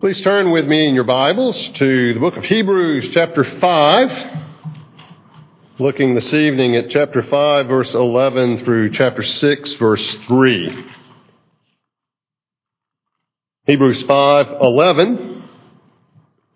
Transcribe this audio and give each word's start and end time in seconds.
Please 0.00 0.22
turn 0.22 0.50
with 0.50 0.66
me 0.66 0.88
in 0.88 0.94
your 0.94 1.04
Bibles 1.04 1.54
to 1.72 2.14
the 2.14 2.20
book 2.20 2.38
of 2.38 2.44
Hebrews, 2.46 3.10
chapter 3.12 3.44
5. 3.44 4.40
Looking 5.78 6.14
this 6.14 6.32
evening 6.32 6.74
at 6.74 6.88
chapter 6.88 7.22
5, 7.22 7.66
verse 7.66 7.92
11 7.92 8.64
through 8.64 8.92
chapter 8.92 9.22
6, 9.22 9.74
verse 9.74 10.16
3. 10.26 10.86
Hebrews 13.66 14.02
5, 14.04 14.62
11. 14.62 15.44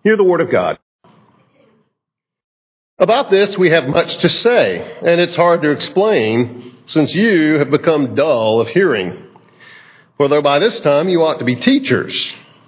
Hear 0.04 0.16
the 0.16 0.24
word 0.24 0.40
of 0.40 0.50
God. 0.50 0.78
About 2.98 3.30
this 3.30 3.58
we 3.58 3.68
have 3.68 3.86
much 3.86 4.16
to 4.22 4.30
say, 4.30 4.98
and 5.02 5.20
it's 5.20 5.36
hard 5.36 5.60
to 5.60 5.70
explain 5.70 6.78
since 6.86 7.14
you 7.14 7.58
have 7.58 7.70
become 7.70 8.14
dull 8.14 8.62
of 8.62 8.68
hearing. 8.68 9.22
For 10.16 10.28
though 10.28 10.40
by 10.40 10.60
this 10.60 10.80
time 10.80 11.10
you 11.10 11.22
ought 11.22 11.40
to 11.40 11.44
be 11.44 11.56
teachers, 11.56 12.32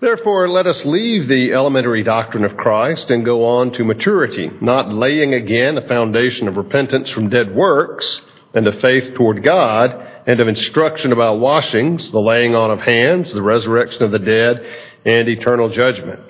Therefore, 0.00 0.48
let 0.48 0.68
us 0.68 0.84
leave 0.84 1.26
the 1.26 1.52
elementary 1.52 2.04
doctrine 2.04 2.44
of 2.44 2.56
Christ 2.56 3.10
and 3.10 3.24
go 3.24 3.44
on 3.44 3.72
to 3.72 3.84
maturity, 3.84 4.50
not 4.60 4.92
laying 4.92 5.34
again 5.34 5.76
a 5.76 5.88
foundation 5.88 6.46
of 6.46 6.56
repentance 6.56 7.10
from 7.10 7.30
dead 7.30 7.52
works 7.54 8.20
and 8.54 8.66
of 8.68 8.80
faith 8.80 9.14
toward 9.14 9.42
God 9.42 9.90
and 10.26 10.38
of 10.38 10.46
instruction 10.46 11.12
about 11.12 11.40
washings, 11.40 12.12
the 12.12 12.20
laying 12.20 12.54
on 12.54 12.70
of 12.70 12.80
hands, 12.80 13.32
the 13.32 13.42
resurrection 13.42 14.02
of 14.04 14.12
the 14.12 14.20
dead, 14.20 14.64
and 15.04 15.28
eternal 15.28 15.68
judgment. 15.68 16.20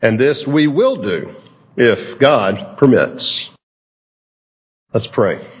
And 0.00 0.18
this 0.18 0.46
we 0.46 0.66
will 0.66 1.02
do 1.02 1.34
if 1.76 2.18
God 2.18 2.78
permits. 2.78 3.50
Let's 4.94 5.06
pray. 5.08 5.59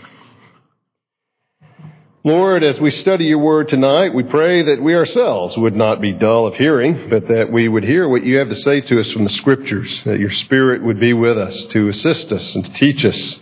Lord, 2.22 2.62
as 2.62 2.78
we 2.78 2.90
study 2.90 3.24
your 3.24 3.38
word 3.38 3.68
tonight, 3.68 4.12
we 4.12 4.24
pray 4.24 4.62
that 4.62 4.82
we 4.82 4.94
ourselves 4.94 5.56
would 5.56 5.74
not 5.74 6.02
be 6.02 6.12
dull 6.12 6.46
of 6.46 6.54
hearing, 6.54 7.08
but 7.08 7.28
that 7.28 7.50
we 7.50 7.66
would 7.66 7.82
hear 7.82 8.06
what 8.06 8.24
you 8.24 8.36
have 8.36 8.50
to 8.50 8.56
say 8.56 8.82
to 8.82 9.00
us 9.00 9.10
from 9.10 9.24
the 9.24 9.30
scriptures, 9.30 10.02
that 10.04 10.20
your 10.20 10.30
spirit 10.30 10.82
would 10.82 11.00
be 11.00 11.14
with 11.14 11.38
us 11.38 11.64
to 11.68 11.88
assist 11.88 12.30
us 12.30 12.54
and 12.54 12.66
to 12.66 12.72
teach 12.74 13.06
us. 13.06 13.40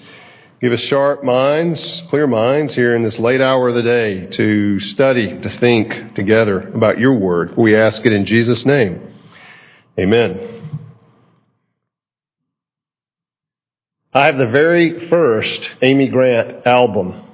Give 0.61 0.73
us 0.73 0.81
sharp 0.83 1.25
minds, 1.25 2.05
clear 2.09 2.29
minds 2.29 2.73
here 2.73 2.95
in 2.95 3.03
this 3.03 3.19
late 3.19 3.41
hour 3.41 3.69
of 3.69 3.75
the 3.75 3.83
day 3.83 4.27
to 4.27 4.79
study, 4.79 5.41
to 5.41 5.49
think 5.59 6.15
together 6.15 6.69
about 6.69 7.01
your 7.01 7.15
word. 7.15 7.57
We 7.57 7.75
ask 7.75 8.07
it 8.07 8.13
in 8.13 8.27
Jesus' 8.27 8.65
name. 8.65 9.13
Amen. 9.99 10.69
I 14.15 14.27
have 14.27 14.39
the 14.39 14.47
very 14.47 15.09
first 15.09 15.69
Amy 15.83 16.07
Grant 16.07 16.65
album 16.65 17.25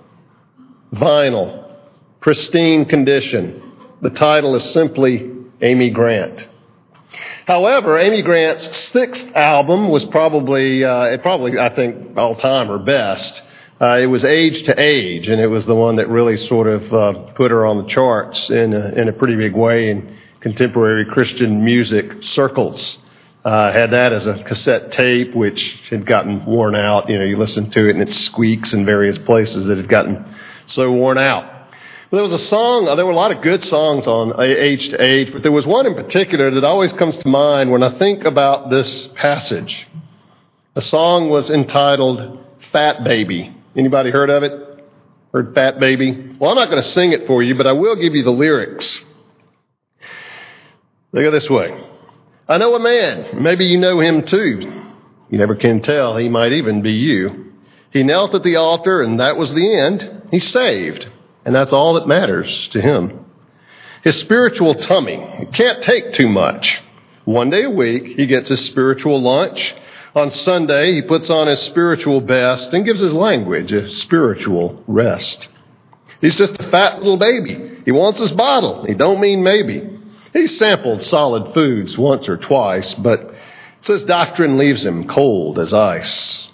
vinyl, 0.94 1.72
pristine 2.20 2.84
condition. 2.84 3.60
The 4.00 4.10
title 4.10 4.54
is 4.54 4.64
simply 4.64 5.30
Amy 5.60 5.90
Grant. 5.90 6.48
However, 7.46 7.98
Amy 7.98 8.22
Grant's 8.22 8.76
sixth 8.76 9.26
album 9.34 9.90
was 9.90 10.04
probably, 10.04 10.84
uh, 10.84 11.04
it 11.04 11.22
probably, 11.22 11.58
I 11.58 11.68
think, 11.74 12.16
all 12.16 12.34
time 12.34 12.68
her 12.68 12.78
best. 12.78 13.42
Uh, 13.80 13.98
it 14.00 14.06
was 14.06 14.24
Age 14.24 14.62
to 14.64 14.80
Age, 14.80 15.28
and 15.28 15.40
it 15.40 15.48
was 15.48 15.66
the 15.66 15.74
one 15.74 15.96
that 15.96 16.08
really 16.08 16.36
sort 16.36 16.66
of 16.66 16.92
uh, 16.92 17.12
put 17.34 17.50
her 17.50 17.66
on 17.66 17.78
the 17.78 17.84
charts 17.84 18.48
in 18.48 18.72
a, 18.72 18.88
in 18.94 19.08
a 19.08 19.12
pretty 19.12 19.36
big 19.36 19.54
way 19.54 19.90
in 19.90 20.16
contemporary 20.40 21.04
Christian 21.04 21.64
music 21.64 22.22
circles. 22.22 22.98
Uh, 23.44 23.72
had 23.72 23.90
that 23.90 24.12
as 24.14 24.26
a 24.26 24.42
cassette 24.44 24.90
tape, 24.92 25.34
which 25.34 25.78
had 25.90 26.06
gotten 26.06 26.46
worn 26.46 26.74
out. 26.74 27.10
You 27.10 27.18
know, 27.18 27.24
you 27.24 27.36
listen 27.36 27.70
to 27.72 27.88
it 27.88 27.96
and 27.96 28.00
it 28.00 28.12
squeaks 28.12 28.72
in 28.72 28.86
various 28.86 29.18
places 29.18 29.66
that 29.66 29.76
had 29.76 29.88
gotten 29.88 30.24
so 30.66 30.90
worn 30.90 31.18
out. 31.18 31.44
But 32.10 32.18
There 32.18 32.22
was 32.22 32.42
a 32.42 32.46
song, 32.46 32.88
uh, 32.88 32.94
there 32.94 33.06
were 33.06 33.12
a 33.12 33.16
lot 33.16 33.32
of 33.32 33.42
good 33.42 33.64
songs 33.64 34.06
on 34.06 34.40
Age 34.40 34.90
to 34.90 35.02
Age, 35.02 35.32
but 35.32 35.42
there 35.42 35.52
was 35.52 35.66
one 35.66 35.86
in 35.86 35.94
particular 35.94 36.50
that 36.50 36.64
always 36.64 36.92
comes 36.92 37.16
to 37.18 37.28
mind 37.28 37.70
when 37.70 37.82
I 37.82 37.98
think 37.98 38.24
about 38.24 38.70
this 38.70 39.08
passage. 39.14 39.86
The 40.74 40.82
song 40.82 41.28
was 41.28 41.50
entitled 41.50 42.44
Fat 42.72 43.04
Baby. 43.04 43.54
Anybody 43.76 44.10
heard 44.10 44.30
of 44.30 44.42
it? 44.42 44.84
Heard 45.32 45.54
Fat 45.54 45.80
Baby? 45.80 46.36
Well, 46.38 46.50
I'm 46.50 46.56
not 46.56 46.70
going 46.70 46.82
to 46.82 46.88
sing 46.90 47.12
it 47.12 47.26
for 47.26 47.42
you, 47.42 47.54
but 47.56 47.66
I 47.66 47.72
will 47.72 47.96
give 47.96 48.14
you 48.14 48.22
the 48.22 48.30
lyrics. 48.30 49.00
They 51.12 51.22
go 51.22 51.30
this 51.30 51.48
way. 51.48 51.80
I 52.48 52.58
know 52.58 52.74
a 52.74 52.80
man, 52.80 53.42
maybe 53.42 53.64
you 53.66 53.78
know 53.78 54.00
him 54.00 54.26
too. 54.26 54.82
You 55.30 55.38
never 55.38 55.54
can 55.54 55.80
tell, 55.80 56.16
he 56.16 56.28
might 56.28 56.52
even 56.52 56.82
be 56.82 56.92
you. 56.92 57.53
He 57.94 58.02
knelt 58.02 58.34
at 58.34 58.42
the 58.42 58.56
altar 58.56 59.00
and 59.00 59.20
that 59.20 59.36
was 59.36 59.54
the 59.54 59.78
end. 59.78 60.22
He's 60.32 60.48
saved. 60.48 61.06
And 61.44 61.54
that's 61.54 61.72
all 61.72 61.94
that 61.94 62.08
matters 62.08 62.68
to 62.72 62.80
him. 62.80 63.24
His 64.02 64.16
spiritual 64.16 64.74
tummy, 64.74 65.16
he 65.38 65.46
can't 65.46 65.82
take 65.82 66.12
too 66.12 66.28
much. 66.28 66.82
One 67.24 67.50
day 67.50 67.62
a 67.62 67.70
week, 67.70 68.16
he 68.16 68.26
gets 68.26 68.48
his 68.48 68.64
spiritual 68.66 69.22
lunch. 69.22 69.74
On 70.14 70.30
Sunday, 70.30 70.94
he 70.94 71.02
puts 71.02 71.30
on 71.30 71.46
his 71.46 71.60
spiritual 71.60 72.20
best 72.20 72.74
and 72.74 72.84
gives 72.84 73.00
his 73.00 73.12
language 73.12 73.72
a 73.72 73.90
spiritual 73.92 74.82
rest. 74.88 75.46
He's 76.20 76.34
just 76.34 76.60
a 76.60 76.70
fat 76.70 76.98
little 76.98 77.16
baby. 77.16 77.80
He 77.84 77.92
wants 77.92 78.20
his 78.20 78.32
bottle. 78.32 78.84
He 78.84 78.94
don't 78.94 79.20
mean 79.20 79.44
maybe. 79.44 80.00
He's 80.32 80.58
sampled 80.58 81.02
solid 81.02 81.54
foods 81.54 81.96
once 81.96 82.28
or 82.28 82.36
twice, 82.36 82.92
but 82.94 83.30
says 83.82 84.02
doctrine 84.02 84.58
leaves 84.58 84.84
him 84.84 85.06
cold 85.06 85.60
as 85.60 85.72
ice. 85.72 86.48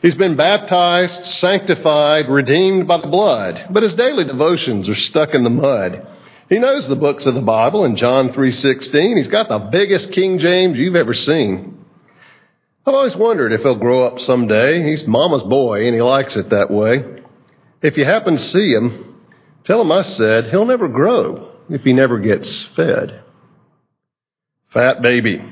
He's 0.00 0.14
been 0.14 0.36
baptized, 0.36 1.24
sanctified, 1.26 2.28
redeemed 2.28 2.86
by 2.86 2.98
the 2.98 3.08
blood, 3.08 3.66
but 3.70 3.82
his 3.82 3.96
daily 3.96 4.24
devotions 4.24 4.88
are 4.88 4.94
stuck 4.94 5.34
in 5.34 5.42
the 5.42 5.50
mud. 5.50 6.06
He 6.48 6.58
knows 6.58 6.86
the 6.86 6.96
books 6.96 7.26
of 7.26 7.34
the 7.34 7.42
Bible 7.42 7.84
in 7.84 7.96
John 7.96 8.32
3:16. 8.32 9.16
He's 9.16 9.28
got 9.28 9.48
the 9.48 9.58
biggest 9.58 10.12
King 10.12 10.38
James 10.38 10.78
you've 10.78 10.96
ever 10.96 11.14
seen. 11.14 11.84
I've 12.86 12.94
always 12.94 13.16
wondered 13.16 13.52
if 13.52 13.62
he'll 13.62 13.74
grow 13.74 14.04
up 14.04 14.18
someday. 14.20 14.82
He's 14.82 15.06
mama's 15.06 15.42
boy 15.42 15.86
and 15.86 15.94
he 15.94 16.00
likes 16.00 16.36
it 16.36 16.50
that 16.50 16.70
way. 16.70 17.04
If 17.82 17.98
you 17.98 18.04
happen 18.04 18.36
to 18.36 18.42
see 18.42 18.72
him, 18.72 19.16
tell 19.64 19.80
him 19.80 19.92
I 19.92 20.02
said 20.02 20.46
he'll 20.46 20.64
never 20.64 20.88
grow 20.88 21.50
if 21.68 21.82
he 21.82 21.92
never 21.92 22.18
gets 22.18 22.64
fed. 22.76 23.20
Fat 24.70 25.02
baby. 25.02 25.42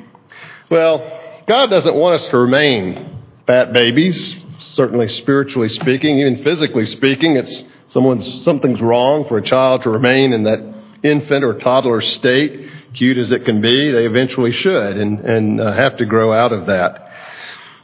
Well, 0.70 1.42
God 1.46 1.68
doesn't 1.68 1.94
want 1.94 2.22
us 2.22 2.28
to 2.28 2.38
remain 2.38 3.15
fat 3.46 3.72
babies, 3.72 4.34
certainly 4.58 5.08
spiritually 5.08 5.68
speaking, 5.68 6.18
even 6.18 6.42
physically 6.42 6.86
speaking. 6.86 7.36
It's 7.36 7.62
someone's, 7.88 8.44
something's 8.44 8.80
wrong 8.80 9.26
for 9.26 9.38
a 9.38 9.42
child 9.42 9.82
to 9.82 9.90
remain 9.90 10.32
in 10.32 10.44
that 10.44 10.74
infant 11.02 11.44
or 11.44 11.58
toddler 11.58 12.00
state, 12.00 12.68
cute 12.94 13.18
as 13.18 13.32
it 13.32 13.44
can 13.44 13.60
be. 13.60 13.90
They 13.90 14.06
eventually 14.06 14.52
should 14.52 14.96
and, 14.96 15.20
and 15.20 15.60
uh, 15.60 15.72
have 15.72 15.96
to 15.98 16.06
grow 16.06 16.32
out 16.32 16.52
of 16.52 16.66
that. 16.66 17.12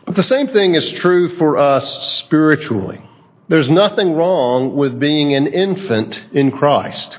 But 0.04 0.16
the 0.16 0.22
same 0.22 0.48
thing 0.48 0.74
is 0.74 0.90
true 0.92 1.36
for 1.36 1.58
us 1.58 2.18
spiritually. 2.18 3.00
There's 3.48 3.68
nothing 3.68 4.14
wrong 4.14 4.74
with 4.74 4.98
being 4.98 5.34
an 5.34 5.46
infant 5.46 6.22
in 6.32 6.50
Christ. 6.50 7.18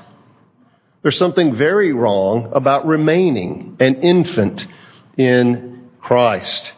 There's 1.02 1.18
something 1.18 1.56
very 1.56 1.92
wrong 1.92 2.50
about 2.52 2.86
remaining 2.86 3.76
an 3.78 3.96
infant 4.02 4.66
in 5.16 5.90
Christ. 6.00 6.72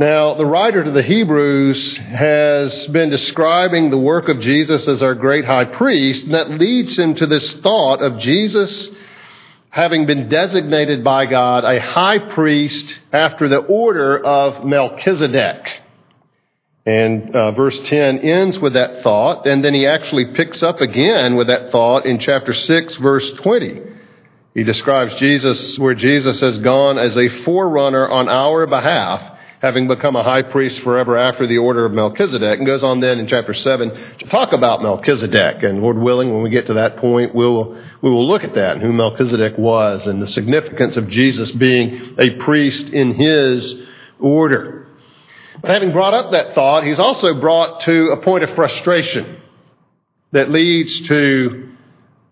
Now, 0.00 0.34
the 0.34 0.46
writer 0.46 0.84
to 0.84 0.92
the 0.92 1.02
Hebrews 1.02 1.96
has 1.96 2.86
been 2.86 3.10
describing 3.10 3.90
the 3.90 3.98
work 3.98 4.28
of 4.28 4.38
Jesus 4.38 4.86
as 4.86 5.02
our 5.02 5.16
great 5.16 5.44
high 5.44 5.64
priest, 5.64 6.24
and 6.24 6.34
that 6.34 6.50
leads 6.50 6.96
him 6.96 7.16
to 7.16 7.26
this 7.26 7.54
thought 7.54 8.00
of 8.00 8.20
Jesus 8.20 8.90
having 9.70 10.06
been 10.06 10.28
designated 10.28 11.02
by 11.02 11.26
God 11.26 11.64
a 11.64 11.80
high 11.80 12.20
priest 12.20 12.96
after 13.12 13.48
the 13.48 13.58
order 13.58 14.24
of 14.24 14.64
Melchizedek. 14.64 15.66
And 16.86 17.34
uh, 17.34 17.50
verse 17.50 17.80
10 17.80 18.20
ends 18.20 18.56
with 18.56 18.74
that 18.74 19.02
thought, 19.02 19.46
and 19.48 19.64
then 19.64 19.74
he 19.74 19.84
actually 19.84 20.26
picks 20.26 20.62
up 20.62 20.80
again 20.80 21.34
with 21.34 21.48
that 21.48 21.72
thought 21.72 22.06
in 22.06 22.20
chapter 22.20 22.54
6, 22.54 22.94
verse 22.96 23.32
20. 23.32 23.82
He 24.54 24.62
describes 24.62 25.16
Jesus, 25.16 25.76
where 25.76 25.94
Jesus 25.94 26.38
has 26.38 26.56
gone 26.58 26.98
as 26.98 27.16
a 27.16 27.42
forerunner 27.42 28.08
on 28.08 28.28
our 28.28 28.64
behalf 28.68 29.37
having 29.60 29.88
become 29.88 30.14
a 30.16 30.22
high 30.22 30.42
priest 30.42 30.80
forever 30.80 31.16
after 31.16 31.46
the 31.46 31.58
order 31.58 31.84
of 31.84 31.92
Melchizedek, 31.92 32.58
and 32.58 32.66
goes 32.66 32.82
on 32.82 33.00
then 33.00 33.18
in 33.18 33.26
chapter 33.26 33.52
7 33.52 33.90
to 34.18 34.26
talk 34.26 34.52
about 34.52 34.82
Melchizedek. 34.82 35.62
And 35.62 35.82
Lord 35.82 35.98
willing, 35.98 36.32
when 36.32 36.42
we 36.42 36.50
get 36.50 36.66
to 36.68 36.74
that 36.74 36.96
point, 36.98 37.34
we'll, 37.34 37.74
we 38.00 38.10
will 38.10 38.26
look 38.26 38.44
at 38.44 38.54
that 38.54 38.74
and 38.74 38.82
who 38.82 38.92
Melchizedek 38.92 39.58
was 39.58 40.06
and 40.06 40.22
the 40.22 40.28
significance 40.28 40.96
of 40.96 41.08
Jesus 41.08 41.50
being 41.50 42.14
a 42.18 42.30
priest 42.36 42.88
in 42.88 43.14
his 43.14 43.76
order. 44.20 44.86
But 45.60 45.72
having 45.72 45.92
brought 45.92 46.14
up 46.14 46.32
that 46.32 46.54
thought, 46.54 46.84
he's 46.84 47.00
also 47.00 47.34
brought 47.34 47.82
to 47.82 48.10
a 48.10 48.22
point 48.22 48.44
of 48.44 48.54
frustration 48.54 49.40
that 50.30 50.50
leads 50.50 51.00
to 51.08 51.70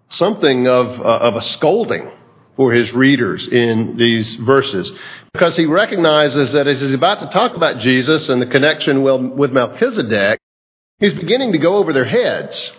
something 0.08 0.68
of, 0.68 1.00
uh, 1.00 1.04
of 1.04 1.34
a 1.34 1.42
scolding 1.42 2.10
for 2.56 2.72
his 2.72 2.92
readers 2.92 3.46
in 3.48 3.96
these 3.96 4.34
verses 4.34 4.90
because 5.36 5.54
he 5.54 5.66
recognizes 5.66 6.52
that 6.52 6.66
as 6.66 6.80
he's 6.80 6.94
about 6.94 7.20
to 7.20 7.26
talk 7.26 7.54
about 7.54 7.78
Jesus 7.78 8.30
and 8.30 8.40
the 8.40 8.46
connection 8.46 9.02
with 9.02 9.52
Melchizedek, 9.52 10.40
he's 10.98 11.12
beginning 11.12 11.52
to 11.52 11.58
go 11.58 11.76
over 11.76 11.92
their 11.92 12.06
heads. 12.06 12.72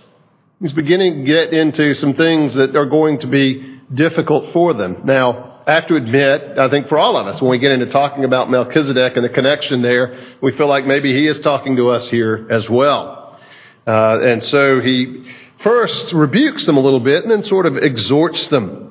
He's 0.60 0.74
beginning 0.74 1.20
to 1.20 1.24
get 1.24 1.54
into 1.54 1.94
some 1.94 2.16
things 2.16 2.56
that 2.56 2.76
are 2.76 2.88
going 2.88 3.20
to 3.20 3.28
be 3.28 3.80
difficult 3.94 4.54
for 4.54 4.74
them. 4.74 5.02
Now, 5.04 5.62
I 5.68 5.74
have 5.74 5.86
to 5.88 5.98
admit, 5.98 6.58
I 6.58 6.68
think 6.70 6.88
for 6.88 6.98
all 6.98 7.16
of 7.16 7.28
us, 7.28 7.40
when 7.40 7.52
we 7.52 7.60
get 7.60 7.74
into 7.74 7.86
talking 7.88 8.24
about 8.24 8.50
Melchizedek 8.50 9.18
and 9.18 9.24
the 9.24 9.30
connection 9.30 9.84
there, 9.84 10.18
we 10.42 10.52
feel 10.58 10.68
like 10.68 10.88
maybe 10.88 11.14
he 11.14 11.28
is 11.28 11.40
talking 11.42 11.76
to 11.76 11.90
us 11.90 12.08
here 12.08 12.48
as 12.50 12.68
well. 12.68 13.40
Uh, 13.86 14.20
and 14.20 14.42
so 14.42 14.80
he 14.80 15.32
first 15.62 16.12
rebukes 16.12 16.66
them 16.66 16.78
a 16.78 16.80
little 16.80 17.00
bit 17.00 17.22
and 17.22 17.32
then 17.32 17.44
sort 17.44 17.68
of 17.68 17.78
exhorts 17.78 18.48
them 18.48 18.87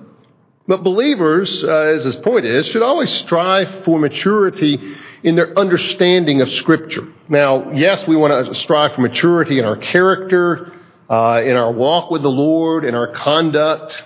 but 0.67 0.83
believers, 0.83 1.63
uh, 1.63 1.69
as 1.69 2.05
his 2.05 2.17
point 2.17 2.45
is, 2.45 2.67
should 2.67 2.83
always 2.83 3.11
strive 3.11 3.85
for 3.85 3.99
maturity 3.99 4.97
in 5.23 5.37
their 5.37 5.57
understanding 5.59 6.41
of 6.41 6.51
Scripture. 6.51 7.07
Now, 7.29 7.73
yes, 7.73 8.07
we 8.07 8.17
want 8.17 8.47
to 8.47 8.55
strive 8.55 8.95
for 8.95 9.01
maturity 9.01 9.59
in 9.59 9.65
our 9.65 9.77
character, 9.77 10.73
uh, 11.09 11.43
in 11.45 11.57
our 11.57 11.73
walk 11.73 12.11
with 12.11 12.23
the 12.23 12.31
Lord, 12.31 12.85
in 12.85 12.95
our 12.95 13.13
conduct, 13.13 14.03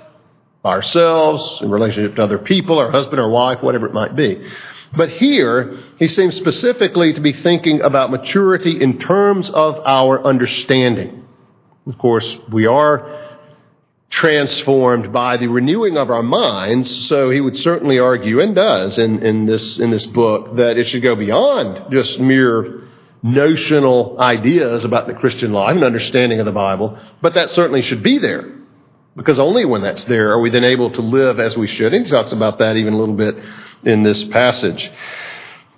ourselves, 0.65 1.63
in 1.63 1.71
relationship 1.71 2.17
to 2.17 2.23
other 2.23 2.39
people, 2.39 2.79
our 2.79 2.91
husband 2.91 3.21
or 3.21 3.31
wife, 3.31 3.63
whatever 3.63 3.87
it 3.87 3.95
might 3.95 4.15
be. 4.15 4.47
But 4.95 5.11
here, 5.11 5.79
he 5.99 6.09
seems 6.09 6.35
specifically 6.35 7.15
to 7.15 7.21
be 7.21 7.33
thinking 7.33 7.81
about 7.81 8.11
maturity 8.11 8.81
in 8.81 8.99
terms 8.99 9.49
of 9.49 9.81
our 9.87 10.23
understanding. 10.25 11.25
Of 11.87 11.97
course, 11.97 12.39
we 12.51 12.67
are 12.67 13.30
transformed 14.11 15.13
by 15.13 15.37
the 15.37 15.47
renewing 15.47 15.97
of 15.97 16.11
our 16.11 16.23
minds. 16.23 17.09
So 17.09 17.31
he 17.31 17.41
would 17.41 17.57
certainly 17.57 17.99
argue, 17.99 18.41
and 18.41 18.55
does 18.55 18.99
in, 18.99 19.25
in, 19.25 19.47
this, 19.47 19.79
in 19.79 19.91
this 19.91 20.05
book, 20.05 20.57
that 20.57 20.77
it 20.77 20.89
should 20.89 21.03
go 21.03 21.15
beyond 21.15 21.93
just 21.93 22.19
mere 22.19 22.83
notional 23.23 24.19
ideas 24.21 24.85
about 24.85 25.07
the 25.07 25.15
Christian 25.15 25.53
life 25.53 25.77
and 25.77 25.85
understanding 25.85 26.41
of 26.41 26.47
the 26.47 26.53
Bible, 26.53 26.99
but 27.21 27.35
that 27.35 27.51
certainly 27.51 27.83
should 27.83 28.03
be 28.03 28.19
there. 28.19 28.57
Because 29.17 29.39
only 29.39 29.65
when 29.65 29.83
that's 29.83 30.05
there 30.05 30.31
are 30.33 30.41
we 30.41 30.51
then 30.51 30.65
able 30.65 30.91
to 30.91 31.01
live 31.01 31.41
as 31.41 31.57
we 31.57 31.67
should. 31.67 31.93
And 31.93 32.07
he 32.07 32.11
talks 32.11 32.33
about 32.33 32.59
that 32.59 32.77
even 32.77 32.95
a 32.95 32.97
little 32.97 33.17
bit 33.17 33.37
in 33.85 34.03
this 34.03 34.25
passage. 34.25 34.91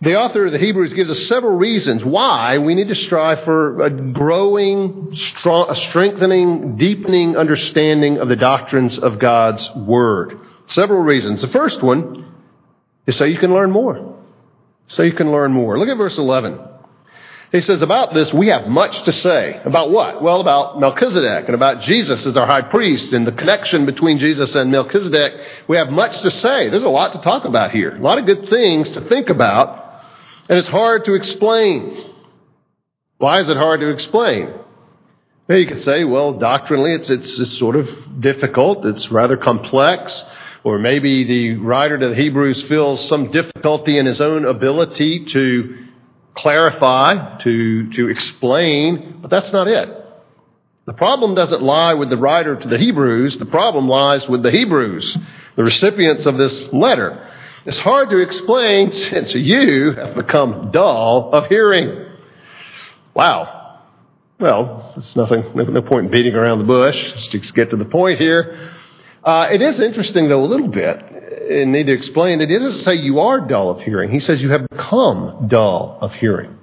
The 0.03 0.17
author 0.17 0.47
of 0.47 0.53
the 0.53 0.59
Hebrews 0.59 0.95
gives 0.95 1.11
us 1.11 1.29
several 1.29 1.57
reasons 1.57 2.05
why 2.05 2.59
we 2.59 2.75
need 2.75 2.89
to 2.89 2.95
strive 2.97 3.45
for 3.45 3.83
a 3.83 3.89
growing, 3.89 5.15
strong, 5.15 5.71
a 5.71 5.77
strengthening, 5.77 6.77
deepening 6.77 7.37
understanding 7.37 8.19
of 8.19 8.29
the 8.29 8.35
doctrines 8.35 8.99
of 8.99 9.21
God's 9.21 9.71
Word. 9.77 10.41
Several 10.67 11.01
reasons. 11.03 11.41
The 11.41 11.47
first 11.49 11.81
one 11.85 12.35
is 13.07 13.15
so 13.15 13.25
you 13.25 13.39
can 13.39 13.55
learn 13.55 13.71
more. 13.71 14.19
So 14.89 15.05
you 15.05 15.13
can 15.13 15.31
learn 15.31 15.53
more. 15.53 15.79
Look 15.79 15.89
at 15.89 15.97
verse 15.97 16.19
11. 16.19 16.59
He 17.53 17.61
says, 17.61 17.81
about 17.81 18.13
this, 18.13 18.33
we 18.33 18.49
have 18.49 18.67
much 18.67 19.03
to 19.03 19.13
say. 19.13 19.61
About 19.65 19.93
what? 19.93 20.21
Well, 20.21 20.41
about 20.41 20.81
Melchizedek 20.81 21.45
and 21.47 21.55
about 21.55 21.83
Jesus 21.83 22.27
as 22.27 22.37
our 22.37 22.47
high 22.47 22.63
priest 22.63 23.13
and 23.13 23.25
the 23.25 23.31
connection 23.31 23.87
between 23.87 24.19
Jesus 24.19 24.57
and 24.57 24.73
Melchizedek. 24.73 25.35
We 25.69 25.77
have 25.77 25.91
much 25.91 26.23
to 26.23 26.31
say. 26.33 26.71
There's 26.71 26.83
a 26.83 26.89
lot 26.89 27.13
to 27.13 27.21
talk 27.21 27.45
about 27.45 27.71
here. 27.71 27.95
A 27.95 28.01
lot 28.01 28.19
of 28.19 28.27
good 28.27 28.49
things 28.49 28.91
to 28.91 29.03
think 29.03 29.29
about. 29.29 29.82
And 30.53 30.59
it's 30.59 30.69
hard 30.69 31.07
to 31.07 31.15
explain. 31.15 32.13
Why 33.17 33.41
is 33.41 33.49
it 33.49 33.57
hard 33.57 33.81
to 33.81 33.89
explain? 33.89 34.53
Well, 35.49 35.57
you 35.57 35.67
could 35.67 35.81
say, 35.81 36.05
well, 36.05 36.35
doctrinally, 36.35 36.93
it's, 36.93 37.09
it's, 37.09 37.39
it's 37.39 37.57
sort 37.57 37.75
of 37.75 37.89
difficult. 38.21 38.85
It's 38.85 39.11
rather 39.11 39.39
complex. 39.39 40.23
Or 40.63 40.79
maybe 40.79 41.25
the 41.25 41.55
writer 41.55 41.97
to 41.97 42.09
the 42.11 42.15
Hebrews 42.15 42.65
feels 42.65 43.09
some 43.09 43.31
difficulty 43.31 43.97
in 43.97 44.05
his 44.05 44.21
own 44.21 44.45
ability 44.45 45.25
to 45.25 45.87
clarify, 46.35 47.39
to, 47.39 47.91
to 47.93 48.09
explain, 48.09 49.21
but 49.23 49.31
that's 49.31 49.55
not 49.55 49.69
it. 49.69 49.89
The 50.85 50.93
problem 50.93 51.35
doesn't 51.35 51.63
lie 51.63 51.95
with 51.95 52.11
the 52.11 52.19
writer 52.19 52.57
to 52.57 52.69
the 52.69 52.77
Hebrews. 52.77 53.39
The 53.39 53.47
problem 53.47 53.89
lies 53.89 54.29
with 54.29 54.43
the 54.43 54.51
Hebrews, 54.51 55.17
the 55.57 55.65
recipients 55.65 56.27
of 56.27 56.37
this 56.37 56.63
letter. 56.75 57.27
It's 57.65 57.79
hard 57.79 58.11
to 58.11 58.19
explain 58.19 58.91
since 58.91 59.35
you 59.35 59.93
have 59.93 60.17
become 60.17 60.73
dull 60.73 61.31
of 61.33 61.47
hearing. 61.47 62.07
Wow. 63.15 63.83
Well, 64.41 64.93
there's 64.97 65.15
nothing, 65.15 65.45
no, 65.55 65.65
no 65.65 65.83
point 65.83 66.07
in 66.07 66.11
beating 66.11 66.35
around 66.35 66.59
the 66.59 66.65
bush. 66.65 67.29
Just 67.29 67.55
get 67.55 67.71
to 67.71 67.77
the 67.77 67.85
point 67.85 68.19
here. 68.19 68.73
Uh, 69.23 69.49
it 69.53 69.63
is 69.63 69.79
interesting, 69.79 70.29
though, 70.29 70.45
a 70.45 70.47
little 70.47 70.67
bit, 70.67 70.99
and 70.99 71.71
need 71.71 71.87
to 71.87 71.93
explain 71.93 72.41
it 72.41 72.47
doesn't 72.47 72.83
say 72.83 72.97
you 72.97 73.21
are 73.21 73.47
dull 73.47 73.71
of 73.71 73.81
hearing. 73.81 74.11
He 74.11 74.19
says 74.19 74.43
you 74.43 74.51
have 74.51 74.69
become 74.69 75.47
dull 75.47 75.99
of 76.01 76.13
hearing, 76.15 76.59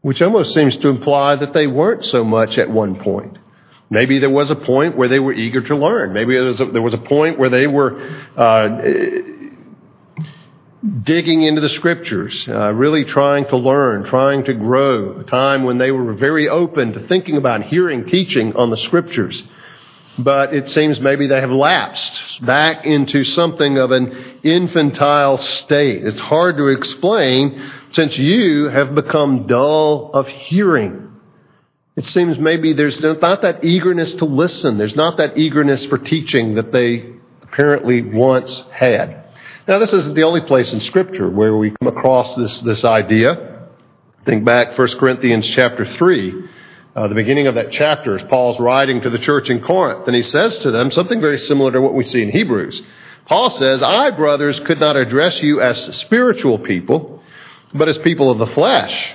which 0.00 0.20
almost 0.20 0.52
seems 0.52 0.76
to 0.78 0.88
imply 0.88 1.36
that 1.36 1.52
they 1.52 1.68
weren't 1.68 2.04
so 2.04 2.24
much 2.24 2.58
at 2.58 2.68
one 2.68 2.96
point. 2.96 3.38
Maybe 3.88 4.18
there 4.18 4.30
was 4.30 4.50
a 4.50 4.56
point 4.56 4.96
where 4.96 5.06
they 5.06 5.20
were 5.20 5.32
eager 5.32 5.60
to 5.60 5.76
learn. 5.76 6.12
Maybe 6.12 6.34
there 6.34 6.46
was 6.46 6.60
a, 6.60 6.64
there 6.66 6.82
was 6.82 6.94
a 6.94 6.98
point 6.98 7.38
where 7.38 7.50
they 7.50 7.68
were 7.68 8.00
uh, 8.36 8.80
digging 11.02 11.42
into 11.42 11.60
the 11.60 11.68
scriptures, 11.68 12.46
uh, 12.48 12.72
really 12.72 13.04
trying 13.04 13.46
to 13.46 13.56
learn, 13.56 14.04
trying 14.04 14.44
to 14.44 14.54
grow, 14.54 15.20
a 15.20 15.24
time 15.24 15.64
when 15.64 15.78
they 15.78 15.90
were 15.90 16.14
very 16.14 16.48
open 16.48 16.92
to 16.92 17.06
thinking 17.06 17.36
about 17.36 17.62
hearing 17.62 18.06
teaching 18.06 18.54
on 18.54 18.70
the 18.70 18.76
scriptures. 18.76 19.42
But 20.18 20.54
it 20.54 20.68
seems 20.68 20.98
maybe 20.98 21.26
they 21.26 21.40
have 21.40 21.50
lapsed 21.50 22.44
back 22.44 22.86
into 22.86 23.22
something 23.24 23.76
of 23.78 23.90
an 23.90 24.40
infantile 24.42 25.38
state. 25.38 26.04
It's 26.04 26.20
hard 26.20 26.56
to 26.56 26.68
explain 26.68 27.70
since 27.92 28.16
you 28.16 28.68
have 28.68 28.94
become 28.94 29.46
dull 29.46 30.12
of 30.12 30.26
hearing. 30.26 31.02
It 31.96 32.04
seems 32.06 32.38
maybe 32.38 32.72
there's 32.72 33.00
not 33.02 33.42
that 33.42 33.64
eagerness 33.64 34.14
to 34.14 34.24
listen. 34.24 34.78
There's 34.78 34.96
not 34.96 35.18
that 35.18 35.36
eagerness 35.38 35.84
for 35.86 35.98
teaching 35.98 36.54
that 36.54 36.72
they 36.72 37.12
apparently 37.42 38.02
once 38.02 38.62
had. 38.72 39.25
Now, 39.68 39.80
this 39.80 39.92
isn't 39.92 40.14
the 40.14 40.22
only 40.22 40.42
place 40.42 40.72
in 40.72 40.80
Scripture 40.80 41.28
where 41.28 41.56
we 41.56 41.72
come 41.82 41.88
across 41.88 42.36
this, 42.36 42.60
this 42.60 42.84
idea. 42.84 43.66
Think 44.24 44.44
back 44.44 44.78
1 44.78 44.98
Corinthians 44.98 45.44
chapter 45.44 45.84
3. 45.84 46.44
Uh, 46.94 47.08
the 47.08 47.16
beginning 47.16 47.48
of 47.48 47.56
that 47.56 47.72
chapter 47.72 48.14
is 48.14 48.22
Paul's 48.22 48.60
writing 48.60 49.00
to 49.00 49.10
the 49.10 49.18
church 49.18 49.50
in 49.50 49.60
Corinth, 49.60 50.06
and 50.06 50.14
he 50.14 50.22
says 50.22 50.60
to 50.60 50.70
them 50.70 50.92
something 50.92 51.20
very 51.20 51.38
similar 51.38 51.72
to 51.72 51.80
what 51.80 51.94
we 51.94 52.04
see 52.04 52.22
in 52.22 52.30
Hebrews. 52.30 52.80
Paul 53.24 53.50
says, 53.50 53.82
I, 53.82 54.12
brothers, 54.12 54.60
could 54.60 54.78
not 54.78 54.94
address 54.94 55.42
you 55.42 55.60
as 55.60 55.96
spiritual 55.96 56.60
people, 56.60 57.20
but 57.74 57.88
as 57.88 57.98
people 57.98 58.30
of 58.30 58.38
the 58.38 58.46
flesh, 58.46 59.14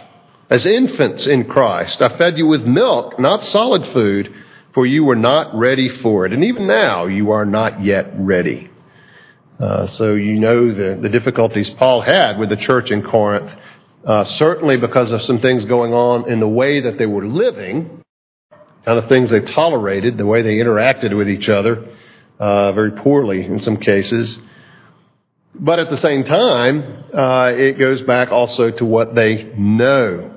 as 0.50 0.65
infants 0.65 1.27
in 1.27 1.46
Christ. 1.46 2.01
I 2.01 2.17
fed 2.17 2.38
you 2.38 2.46
with 2.46 2.63
milk, 2.63 3.17
not 3.17 3.46
solid 3.46 3.88
food, 3.88 4.36
for 4.74 4.86
you 4.86 5.05
were 5.05 5.15
not 5.15 5.55
ready 5.58 5.88
for 5.88 6.25
it. 6.25 6.34
And 6.34 6.43
even 6.43 6.67
now, 6.67 7.05
you 7.05 7.31
are 7.31 7.46
not 7.46 7.81
yet 7.81 8.12
ready. 8.17 8.70
Uh, 9.61 9.85
so 9.85 10.15
you 10.15 10.39
know 10.39 10.73
the, 10.73 11.09
difficulties 11.09 11.69
Paul 11.69 12.01
had 12.01 12.39
with 12.39 12.49
the 12.49 12.57
church 12.57 12.89
in 12.89 13.03
Corinth, 13.03 13.55
uh, 14.03 14.25
certainly 14.25 14.77
because 14.77 15.11
of 15.11 15.21
some 15.21 15.39
things 15.39 15.65
going 15.65 15.93
on 15.93 16.27
in 16.27 16.39
the 16.39 16.47
way 16.47 16.81
that 16.81 16.97
they 16.97 17.05
were 17.05 17.23
living, 17.23 18.03
kind 18.85 18.97
of 18.97 19.07
things 19.07 19.29
they 19.29 19.41
tolerated, 19.41 20.17
the 20.17 20.25
way 20.25 20.41
they 20.41 20.55
interacted 20.55 21.15
with 21.15 21.29
each 21.29 21.47
other, 21.47 21.89
uh, 22.39 22.71
very 22.71 22.91
poorly 22.91 23.45
in 23.45 23.59
some 23.59 23.77
cases. 23.77 24.39
But 25.53 25.77
at 25.77 25.91
the 25.91 25.97
same 25.97 26.23
time, 26.23 27.03
it 27.13 27.77
goes 27.77 28.01
back 28.01 28.31
also 28.31 28.71
to 28.71 28.85
what 28.85 29.13
they 29.13 29.53
know. 29.55 30.31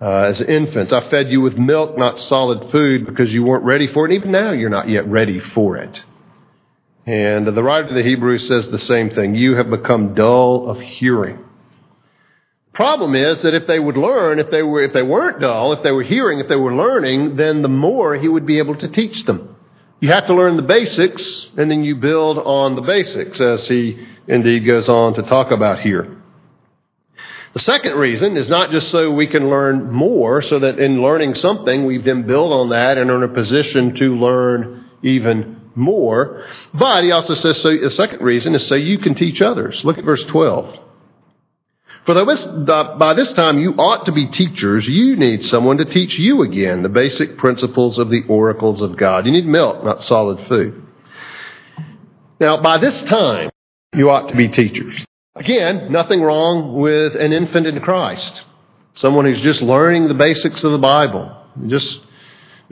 Uh, 0.00 0.22
as 0.22 0.40
infants, 0.40 0.92
I 0.92 1.08
fed 1.08 1.30
you 1.30 1.40
with 1.40 1.56
milk, 1.56 1.96
not 1.96 2.18
solid 2.18 2.70
food, 2.72 3.06
because 3.06 3.32
you 3.32 3.44
weren't 3.44 3.64
ready 3.64 3.86
for 3.86 4.04
it. 4.04 4.10
And 4.10 4.20
even 4.20 4.32
now, 4.32 4.50
you're 4.50 4.68
not 4.68 4.88
yet 4.88 5.06
ready 5.06 5.38
for 5.38 5.76
it. 5.76 6.02
And 7.06 7.46
the 7.46 7.62
writer 7.62 7.88
of 7.88 7.94
the 7.94 8.02
Hebrews 8.02 8.48
says 8.48 8.68
the 8.68 8.78
same 8.78 9.10
thing. 9.10 9.34
You 9.34 9.56
have 9.56 9.68
become 9.68 10.14
dull 10.14 10.68
of 10.70 10.80
hearing. 10.80 11.38
Problem 12.72 13.14
is 13.14 13.42
that 13.42 13.54
if 13.54 13.66
they 13.66 13.78
would 13.78 13.96
learn, 13.96 14.38
if 14.38 14.50
they 14.50 14.62
were, 14.62 14.82
if 14.82 14.92
they 14.92 15.02
weren't 15.02 15.40
dull, 15.40 15.72
if 15.74 15.82
they 15.82 15.92
were 15.92 16.02
hearing, 16.02 16.40
if 16.40 16.48
they 16.48 16.56
were 16.56 16.74
learning, 16.74 17.36
then 17.36 17.62
the 17.62 17.68
more 17.68 18.16
he 18.16 18.26
would 18.26 18.46
be 18.46 18.58
able 18.58 18.74
to 18.76 18.88
teach 18.88 19.24
them. 19.24 19.54
You 20.00 20.08
have 20.08 20.26
to 20.26 20.34
learn 20.34 20.56
the 20.56 20.62
basics, 20.62 21.46
and 21.56 21.70
then 21.70 21.84
you 21.84 21.94
build 21.94 22.38
on 22.38 22.74
the 22.74 22.82
basics, 22.82 23.40
as 23.40 23.68
he 23.68 24.04
indeed 24.26 24.66
goes 24.66 24.88
on 24.88 25.14
to 25.14 25.22
talk 25.22 25.52
about 25.52 25.80
here. 25.80 26.16
The 27.52 27.60
second 27.60 27.94
reason 27.94 28.36
is 28.36 28.48
not 28.48 28.72
just 28.72 28.90
so 28.90 29.12
we 29.12 29.28
can 29.28 29.48
learn 29.48 29.92
more, 29.92 30.42
so 30.42 30.58
that 30.58 30.80
in 30.80 31.00
learning 31.00 31.36
something, 31.36 31.86
we 31.86 31.98
then 31.98 32.26
build 32.26 32.52
on 32.52 32.70
that 32.70 32.98
and 32.98 33.08
are 33.10 33.22
in 33.22 33.30
a 33.30 33.32
position 33.32 33.94
to 33.96 34.16
learn 34.16 34.84
even 35.02 35.53
more. 35.74 36.44
But 36.72 37.04
he 37.04 37.12
also 37.12 37.34
says, 37.34 37.60
so 37.60 37.76
the 37.76 37.90
second 37.90 38.22
reason 38.22 38.54
is 38.54 38.66
so 38.66 38.74
you 38.74 38.98
can 38.98 39.14
teach 39.14 39.42
others. 39.42 39.84
Look 39.84 39.98
at 39.98 40.04
verse 40.04 40.24
12. 40.24 40.80
For 42.06 42.96
by 42.98 43.14
this 43.14 43.32
time 43.32 43.58
you 43.58 43.72
ought 43.74 44.04
to 44.06 44.12
be 44.12 44.26
teachers, 44.26 44.86
you 44.86 45.16
need 45.16 45.46
someone 45.46 45.78
to 45.78 45.86
teach 45.86 46.18
you 46.18 46.42
again 46.42 46.82
the 46.82 46.90
basic 46.90 47.38
principles 47.38 47.98
of 47.98 48.10
the 48.10 48.22
oracles 48.28 48.82
of 48.82 48.96
God. 48.98 49.24
You 49.24 49.32
need 49.32 49.46
milk, 49.46 49.82
not 49.82 50.02
solid 50.02 50.46
food. 50.46 50.82
Now, 52.38 52.60
by 52.60 52.76
this 52.76 53.00
time, 53.04 53.50
you 53.94 54.10
ought 54.10 54.28
to 54.28 54.36
be 54.36 54.48
teachers. 54.48 55.02
Again, 55.34 55.90
nothing 55.90 56.20
wrong 56.20 56.74
with 56.74 57.14
an 57.14 57.32
infant 57.32 57.66
in 57.66 57.80
Christ. 57.80 58.42
Someone 58.94 59.24
who's 59.24 59.40
just 59.40 59.62
learning 59.62 60.08
the 60.08 60.14
basics 60.14 60.62
of 60.62 60.72
the 60.72 60.78
Bible. 60.78 61.34
Just 61.66 62.00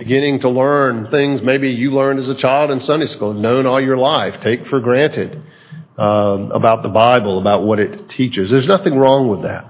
beginning 0.03 0.41
to 0.41 0.49
learn 0.49 1.07
things 1.13 1.41
maybe 1.43 1.71
you 1.71 1.93
learned 1.93 2.19
as 2.19 2.29
a 2.29 2.35
child 2.35 2.73
in 2.73 2.81
Sunday 2.81 3.07
school, 3.07 3.33
known 3.33 3.67
all 3.67 3.81
your 3.81 3.97
life, 3.97 4.41
take 4.41 4.67
for 4.67 4.81
granted 4.81 5.41
um, 5.97 6.51
about 6.51 6.83
the 6.83 6.89
Bible, 6.89 7.39
about 7.39 7.63
what 7.63 7.79
it 7.79 8.09
teaches. 8.09 8.51
There's 8.51 8.67
nothing 8.67 8.97
wrong 8.97 9.29
with 9.29 9.43
that. 9.43 9.65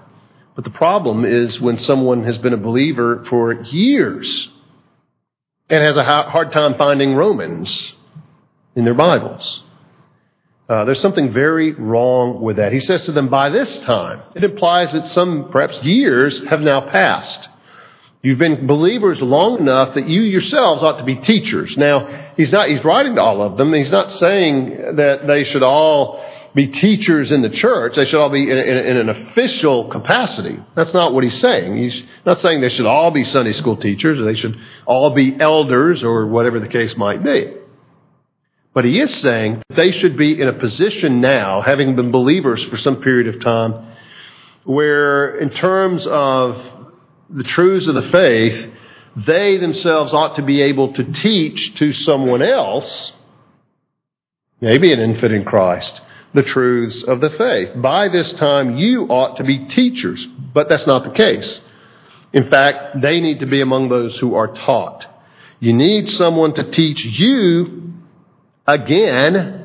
But 0.55 0.65
the 0.65 0.71
problem 0.71 1.27
is 1.27 1.61
when 1.61 1.77
someone 1.77 2.25
has 2.25 2.39
been 2.39 2.55
a 2.55 2.57
believer 2.57 3.27
for 3.29 3.53
years 3.65 4.49
and 5.69 5.85
has 5.85 5.99
a 5.99 6.05
hard 6.05 6.51
time 6.51 6.77
finding 6.77 7.15
Romans 7.15 7.93
in 8.75 8.87
their 8.87 8.95
Bibles. 8.95 9.63
Uh, 10.67 10.87
there's 10.87 11.01
something 11.01 11.31
very 11.31 11.73
wrong 11.73 12.41
with 12.41 12.57
that. 12.57 12.73
He 12.73 12.81
says 12.81 13.05
to 13.05 13.13
them, 13.13 13.29
by 13.29 13.51
this 13.51 13.81
time, 13.81 14.23
it 14.35 14.45
implies 14.45 14.93
that 14.93 15.05
some, 15.05 15.51
perhaps 15.51 15.83
years, 15.83 16.43
have 16.45 16.63
now 16.63 16.81
passed. 16.81 17.51
You've 18.23 18.39
been 18.39 18.69
believers 18.69 19.21
long 19.21 19.59
enough 19.59 19.95
that 19.95 20.09
you 20.09 20.23
yourselves 20.23 20.81
ought 20.83 20.99
to 20.99 21.05
be 21.05 21.17
teachers. 21.17 21.77
Now, 21.77 22.31
he's 22.37 22.53
not, 22.53 22.69
he's 22.69 22.85
writing 22.85 23.17
to 23.17 23.21
all 23.21 23.43
of 23.43 23.57
them. 23.57 23.75
He's 23.75 23.91
not 23.91 24.13
saying 24.13 24.97
that 24.97 25.27
they 25.27 25.43
should 25.43 25.65
all 25.65 26.25
be 26.55 26.69
teachers 26.69 27.33
in 27.33 27.43
the 27.43 27.51
church. 27.51 27.97
They 27.97 28.05
should 28.05 28.21
all 28.21 28.31
be 28.31 28.49
in, 28.49 28.59
in, 28.59 28.77
in, 28.77 28.97
an 28.97 29.09
official 29.09 29.89
capacity. 29.89 30.57
That's 30.77 30.95
not 30.95 31.13
what 31.13 31.25
he's 31.25 31.41
saying. 31.41 31.77
He's 31.77 32.01
not 32.25 32.39
saying 32.39 32.61
they 32.61 32.69
should 32.69 32.87
all 32.87 33.11
be 33.11 33.25
Sunday 33.25 33.55
school 33.55 33.77
teachers 33.77 34.21
or 34.21 34.25
they 34.25 34.37
should 34.37 34.57
all 34.87 35.11
be 35.11 35.37
elders 35.41 36.05
or 36.05 36.29
whatever 36.29 36.61
the 36.61 36.69
case 36.69 36.97
might 36.97 37.25
be. 37.25 37.55
But 38.73 38.85
he 38.85 39.01
is 39.01 39.13
saying 39.17 39.63
they 39.71 39.91
should 39.91 40.17
be 40.17 40.41
in 40.41 40.47
a 40.47 40.53
position 40.53 41.21
now, 41.21 41.61
having 41.61 41.97
been 41.97 42.13
believers 42.13 42.63
for 42.63 42.77
some 42.77 43.03
period 43.03 43.35
of 43.35 43.43
time, 43.43 43.95
where 44.65 45.37
in 45.39 45.51
terms 45.51 46.07
of 46.07 46.72
the 47.33 47.45
truths 47.45 47.87
of 47.87 47.95
the 47.95 48.09
faith, 48.11 48.71
they 49.17 49.59
themselves 49.59 50.13
ought 50.13 50.37
to 50.37 50.43
be 50.43 50.63
able 50.63 50.93
to 50.95 51.05
teach 51.13 51.75
to 51.77 51.93
someone 51.93 52.43
else, 52.43 53.13
maybe 54.61 54.93
an 54.93 55.01
infant 55.01 55.33
in 55.33 55.45
Christ, 55.45 56.01
the 56.35 56.43
truths 56.43 57.03
of 57.03 57.21
the 57.21 57.31
faith. 57.31 57.71
By 57.77 58.09
this 58.09 58.33
time, 58.35 58.77
you 58.77 59.05
ought 59.05 59.37
to 59.37 59.45
be 59.45 59.67
teachers, 59.67 60.27
but 60.55 60.69
that's 60.69 60.87
not 60.87 61.05
the 61.05 61.11
case. 61.11 61.61
In 62.33 62.49
fact, 62.49 63.01
they 63.03 63.21
need 63.21 63.41
to 63.41 63.47
be 63.47 63.61
among 63.61 63.89
those 63.89 64.19
who 64.19 64.35
are 64.35 64.49
taught. 64.49 65.07
You 65.61 65.73
need 65.75 66.09
someone 66.09 66.55
to 66.55 66.71
teach 66.71 67.05
you 67.05 67.93
again 68.67 69.62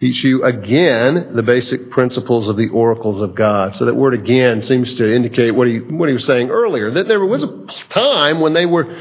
teach 0.00 0.22
you 0.22 0.44
again 0.44 1.34
the 1.34 1.42
basic 1.42 1.90
principles 1.90 2.48
of 2.48 2.56
the 2.56 2.68
oracles 2.68 3.20
of 3.20 3.34
God. 3.34 3.74
So 3.74 3.84
that 3.86 3.96
word 3.96 4.14
again 4.14 4.62
seems 4.62 4.94
to 4.94 5.14
indicate 5.14 5.50
what 5.50 5.66
he, 5.66 5.80
what 5.80 6.08
he 6.08 6.12
was 6.12 6.24
saying 6.24 6.50
earlier, 6.50 6.90
that 6.92 7.08
there 7.08 7.24
was 7.24 7.42
a 7.42 7.66
time 7.88 8.40
when 8.40 8.52
they 8.52 8.66
were 8.66 8.96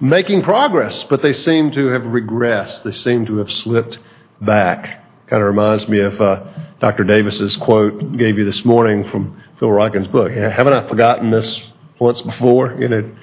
making 0.00 0.42
progress, 0.42 1.04
but 1.04 1.22
they 1.22 1.32
seem 1.32 1.70
to 1.72 1.86
have 1.86 2.02
regressed. 2.02 2.82
They 2.82 2.92
seem 2.92 3.24
to 3.26 3.38
have 3.38 3.50
slipped 3.50 3.98
back. 4.40 5.02
Kind 5.28 5.42
of 5.42 5.46
reminds 5.46 5.88
me 5.88 6.00
of 6.00 6.20
uh, 6.20 6.44
Dr. 6.78 7.04
Davis's 7.04 7.56
quote 7.56 8.18
gave 8.18 8.36
you 8.36 8.44
this 8.44 8.64
morning 8.66 9.08
from 9.08 9.42
Phil 9.58 9.68
Ryken's 9.68 10.08
book. 10.08 10.30
Haven't 10.30 10.74
I 10.74 10.86
forgotten 10.86 11.30
this 11.30 11.62
once 11.98 12.20
before? 12.20 12.76
You 12.78 12.88
know, 12.88 13.16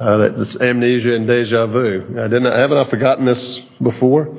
uh, 0.00 0.16
that 0.16 0.38
this 0.38 0.56
amnesia 0.56 1.14
and 1.14 1.26
deja 1.26 1.66
vu. 1.66 2.16
Uh, 2.18 2.28
didn't 2.28 2.46
I, 2.46 2.58
haven't 2.58 2.78
I 2.78 2.88
forgotten 2.88 3.26
this 3.26 3.60
before? 3.82 4.38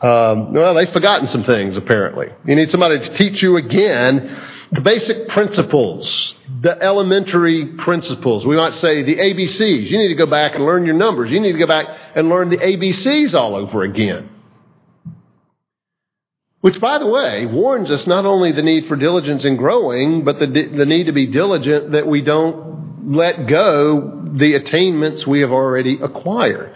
Um, 0.00 0.52
well, 0.52 0.74
they've 0.74 0.90
forgotten 0.90 1.28
some 1.28 1.44
things, 1.44 1.76
apparently. 1.76 2.28
You 2.44 2.56
need 2.56 2.70
somebody 2.70 2.98
to 2.98 3.16
teach 3.16 3.42
you 3.42 3.56
again 3.56 4.42
the 4.72 4.80
basic 4.80 5.28
principles, 5.28 6.34
the 6.60 6.80
elementary 6.82 7.66
principles. 7.76 8.44
We 8.44 8.56
might 8.56 8.74
say 8.74 9.02
the 9.02 9.16
ABCs. 9.16 9.88
You 9.88 9.98
need 9.98 10.08
to 10.08 10.16
go 10.16 10.26
back 10.26 10.56
and 10.56 10.64
learn 10.64 10.84
your 10.84 10.96
numbers. 10.96 11.30
You 11.30 11.40
need 11.40 11.52
to 11.52 11.58
go 11.58 11.66
back 11.66 11.86
and 12.14 12.28
learn 12.28 12.50
the 12.50 12.58
ABCs 12.58 13.34
all 13.34 13.54
over 13.54 13.82
again. 13.82 14.30
Which, 16.60 16.80
by 16.80 16.98
the 16.98 17.06
way, 17.06 17.46
warns 17.46 17.90
us 17.90 18.06
not 18.06 18.26
only 18.26 18.50
the 18.50 18.62
need 18.62 18.86
for 18.86 18.96
diligence 18.96 19.44
in 19.44 19.56
growing, 19.56 20.24
but 20.24 20.38
the, 20.38 20.46
the 20.46 20.86
need 20.86 21.06
to 21.06 21.12
be 21.12 21.26
diligent 21.26 21.92
that 21.92 22.06
we 22.06 22.20
don't 22.22 23.12
let 23.12 23.46
go 23.46 24.22
the 24.32 24.54
attainments 24.54 25.26
we 25.26 25.42
have 25.42 25.52
already 25.52 25.98
acquired 26.00 26.74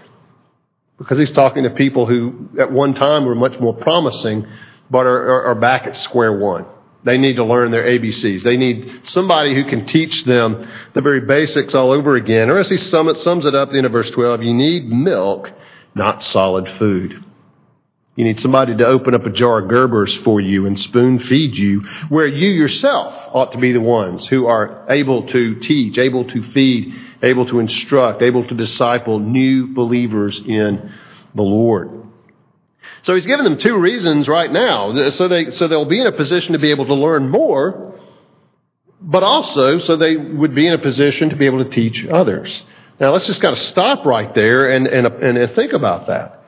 because 0.98 1.18
he's 1.18 1.30
talking 1.30 1.62
to 1.62 1.70
people 1.70 2.06
who 2.06 2.48
at 2.58 2.72
one 2.72 2.94
time 2.94 3.24
were 3.24 3.34
much 3.34 3.58
more 3.60 3.74
promising, 3.74 4.46
but 4.90 5.06
are, 5.06 5.30
are, 5.30 5.44
are, 5.46 5.54
back 5.54 5.86
at 5.86 5.96
square 5.96 6.36
one. 6.36 6.66
They 7.04 7.16
need 7.16 7.36
to 7.36 7.44
learn 7.44 7.70
their 7.70 7.84
ABCs. 7.84 8.42
They 8.42 8.56
need 8.56 9.06
somebody 9.06 9.54
who 9.54 9.64
can 9.64 9.86
teach 9.86 10.24
them 10.24 10.68
the 10.94 11.00
very 11.00 11.20
basics 11.20 11.74
all 11.74 11.92
over 11.92 12.16
again. 12.16 12.50
Or 12.50 12.58
as 12.58 12.68
he 12.68 12.76
sum 12.76 13.08
it, 13.08 13.16
sums 13.18 13.46
it 13.46 13.54
up 13.54 13.72
in 13.72 13.86
verse 13.88 14.10
12, 14.10 14.42
you 14.42 14.52
need 14.52 14.86
milk, 14.86 15.50
not 15.94 16.22
solid 16.22 16.68
food. 16.78 17.24
You 18.16 18.24
need 18.24 18.40
somebody 18.40 18.76
to 18.76 18.84
open 18.84 19.14
up 19.14 19.24
a 19.26 19.30
jar 19.30 19.60
of 19.60 19.68
Gerber's 19.68 20.12
for 20.24 20.40
you 20.40 20.66
and 20.66 20.76
spoon 20.76 21.20
feed 21.20 21.54
you, 21.54 21.82
where 22.08 22.26
you 22.26 22.50
yourself 22.50 23.14
ought 23.32 23.52
to 23.52 23.58
be 23.58 23.70
the 23.70 23.80
ones 23.80 24.26
who 24.26 24.46
are 24.46 24.86
able 24.90 25.28
to 25.28 25.54
teach, 25.60 25.98
able 25.98 26.24
to 26.24 26.42
feed, 26.42 26.92
able 27.22 27.46
to 27.46 27.58
instruct, 27.58 28.22
able 28.22 28.46
to 28.46 28.54
disciple 28.54 29.18
new 29.18 29.75
believers 29.75 30.40
in 30.40 30.92
the 31.34 31.42
Lord. 31.42 32.06
So 33.02 33.14
he's 33.14 33.26
given 33.26 33.44
them 33.44 33.58
two 33.58 33.76
reasons 33.76 34.28
right 34.28 34.50
now. 34.50 35.10
So, 35.10 35.28
they, 35.28 35.50
so 35.50 35.68
they'll 35.68 35.84
be 35.84 36.00
in 36.00 36.06
a 36.06 36.12
position 36.12 36.52
to 36.52 36.58
be 36.58 36.70
able 36.70 36.87
to 36.87 36.94
learn 36.94 37.28
more, 37.28 37.98
but 39.00 39.22
also 39.22 39.78
so 39.78 39.96
they 39.96 40.16
would 40.16 40.54
be 40.54 40.66
in 40.66 40.75
a 40.75 40.78
position 40.78 41.30
to 41.30 41.37
be 41.37 41.46
able 41.46 41.64
to 41.64 41.70
teach 41.70 42.04
others. 42.06 42.64
Now 42.98 43.12
let's 43.12 43.26
just 43.26 43.40
kind 43.40 43.52
of 43.52 43.62
stop 43.62 44.04
right 44.04 44.34
there 44.34 44.70
and, 44.70 44.87
and, 44.87 45.06
and 45.06 45.54
think 45.54 45.72
about 45.72 46.08
that 46.08 46.38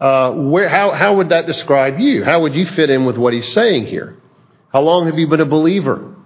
uh, 0.00 0.32
where, 0.32 0.68
how, 0.68 0.92
how 0.92 1.16
would 1.16 1.28
that 1.28 1.46
describe 1.46 1.98
you? 1.98 2.24
How 2.24 2.40
would 2.40 2.54
you 2.54 2.66
fit 2.66 2.88
in 2.90 3.04
with 3.04 3.18
what 3.18 3.34
he's 3.34 3.52
saying 3.52 3.86
here? 3.86 4.16
How 4.72 4.80
long 4.80 5.06
have 5.06 5.18
you 5.18 5.28
been 5.28 5.40
a 5.40 5.46
believer? 5.46 6.16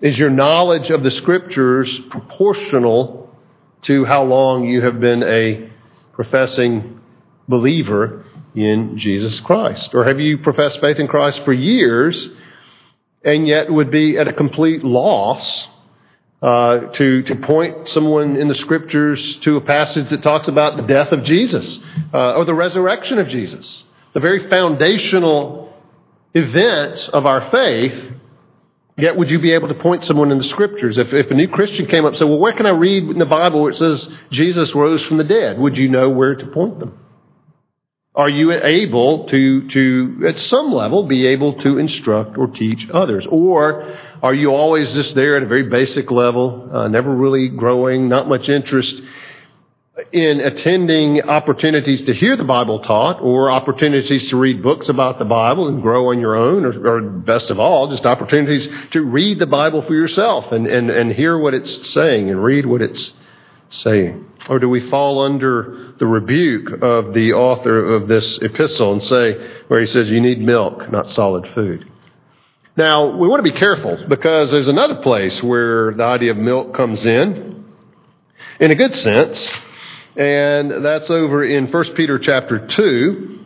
Is 0.00 0.18
your 0.18 0.28
knowledge 0.28 0.90
of 0.90 1.02
the 1.02 1.10
scriptures 1.10 1.98
proportional 2.10 3.34
to 3.82 4.04
how 4.04 4.24
long 4.24 4.66
you 4.66 4.82
have 4.82 5.00
been 5.00 5.22
a 5.22 5.70
professing 6.12 7.00
believer 7.48 8.24
in 8.54 8.98
Jesus 8.98 9.40
Christ? 9.40 9.94
Or 9.94 10.04
have 10.04 10.20
you 10.20 10.36
professed 10.38 10.80
faith 10.82 10.98
in 10.98 11.08
Christ 11.08 11.44
for 11.46 11.52
years 11.54 12.28
and 13.24 13.48
yet 13.48 13.72
would 13.72 13.90
be 13.90 14.18
at 14.18 14.28
a 14.28 14.34
complete 14.34 14.84
loss 14.84 15.66
uh, 16.42 16.90
to, 16.92 17.22
to 17.22 17.36
point 17.36 17.88
someone 17.88 18.36
in 18.36 18.48
the 18.48 18.54
scriptures 18.54 19.38
to 19.38 19.56
a 19.56 19.62
passage 19.62 20.10
that 20.10 20.22
talks 20.22 20.46
about 20.46 20.76
the 20.76 20.82
death 20.82 21.10
of 21.10 21.24
Jesus 21.24 21.80
uh, 22.12 22.34
or 22.34 22.44
the 22.44 22.54
resurrection 22.54 23.18
of 23.18 23.28
Jesus, 23.28 23.84
the 24.12 24.20
very 24.20 24.50
foundational 24.50 25.74
events 26.34 27.08
of 27.08 27.24
our 27.24 27.50
faith. 27.50 28.12
Yet, 28.98 29.16
would 29.16 29.30
you 29.30 29.38
be 29.38 29.52
able 29.52 29.68
to 29.68 29.74
point 29.74 30.04
someone 30.04 30.32
in 30.32 30.38
the 30.38 30.44
scriptures? 30.44 30.96
If, 30.96 31.12
if 31.12 31.30
a 31.30 31.34
new 31.34 31.48
Christian 31.48 31.86
came 31.86 32.04
up 32.04 32.10
and 32.10 32.18
said, 32.18 32.28
Well, 32.28 32.38
where 32.38 32.54
can 32.54 32.64
I 32.64 32.70
read 32.70 33.04
in 33.04 33.18
the 33.18 33.26
Bible 33.26 33.62
where 33.62 33.72
it 33.72 33.76
says 33.76 34.08
Jesus 34.30 34.74
rose 34.74 35.04
from 35.04 35.18
the 35.18 35.24
dead? 35.24 35.58
Would 35.58 35.76
you 35.76 35.88
know 35.88 36.08
where 36.08 36.34
to 36.34 36.46
point 36.46 36.78
them? 36.78 36.98
Are 38.14 38.30
you 38.30 38.52
able 38.52 39.26
to, 39.26 39.68
to, 39.68 40.24
at 40.26 40.38
some 40.38 40.72
level, 40.72 41.06
be 41.06 41.26
able 41.26 41.52
to 41.60 41.76
instruct 41.76 42.38
or 42.38 42.46
teach 42.46 42.88
others? 42.88 43.26
Or 43.30 43.94
are 44.22 44.32
you 44.32 44.52
always 44.52 44.90
just 44.94 45.14
there 45.14 45.36
at 45.36 45.42
a 45.42 45.46
very 45.46 45.64
basic 45.64 46.10
level, 46.10 46.74
uh, 46.74 46.88
never 46.88 47.14
really 47.14 47.50
growing, 47.50 48.08
not 48.08 48.26
much 48.26 48.48
interest? 48.48 49.02
In 50.12 50.40
attending 50.40 51.22
opportunities 51.22 52.02
to 52.04 52.12
hear 52.12 52.36
the 52.36 52.44
Bible 52.44 52.80
taught 52.80 53.20
or 53.22 53.50
opportunities 53.50 54.28
to 54.28 54.36
read 54.36 54.62
books 54.62 54.90
about 54.90 55.18
the 55.18 55.24
Bible 55.24 55.68
and 55.68 55.80
grow 55.80 56.10
on 56.10 56.20
your 56.20 56.36
own, 56.36 56.66
or, 56.66 56.86
or 56.86 57.00
best 57.00 57.50
of 57.50 57.58
all, 57.58 57.88
just 57.88 58.04
opportunities 58.04 58.68
to 58.90 59.02
read 59.02 59.38
the 59.38 59.46
Bible 59.46 59.80
for 59.80 59.94
yourself 59.94 60.52
and, 60.52 60.66
and, 60.66 60.90
and 60.90 61.12
hear 61.12 61.38
what 61.38 61.54
it's 61.54 61.90
saying 61.92 62.28
and 62.28 62.42
read 62.42 62.66
what 62.66 62.82
it's 62.82 63.14
saying? 63.70 64.26
Or 64.50 64.58
do 64.58 64.68
we 64.68 64.88
fall 64.90 65.22
under 65.22 65.94
the 65.98 66.06
rebuke 66.06 66.82
of 66.82 67.14
the 67.14 67.32
author 67.32 67.94
of 67.94 68.06
this 68.06 68.38
epistle 68.42 68.92
and 68.92 69.02
say, 69.02 69.50
where 69.68 69.80
he 69.80 69.86
says, 69.86 70.10
you 70.10 70.20
need 70.20 70.40
milk, 70.40 70.90
not 70.92 71.08
solid 71.08 71.48
food? 71.54 71.90
Now, 72.76 73.16
we 73.16 73.26
want 73.26 73.42
to 73.44 73.50
be 73.50 73.58
careful 73.58 74.04
because 74.06 74.50
there's 74.50 74.68
another 74.68 74.96
place 74.96 75.42
where 75.42 75.94
the 75.94 76.04
idea 76.04 76.32
of 76.32 76.36
milk 76.36 76.74
comes 76.74 77.06
in, 77.06 77.64
in 78.60 78.70
a 78.70 78.74
good 78.74 78.94
sense, 78.94 79.50
and 80.16 80.84
that's 80.84 81.10
over 81.10 81.44
in 81.44 81.70
1 81.70 81.94
Peter 81.94 82.18
chapter 82.18 82.66
2, 82.66 83.40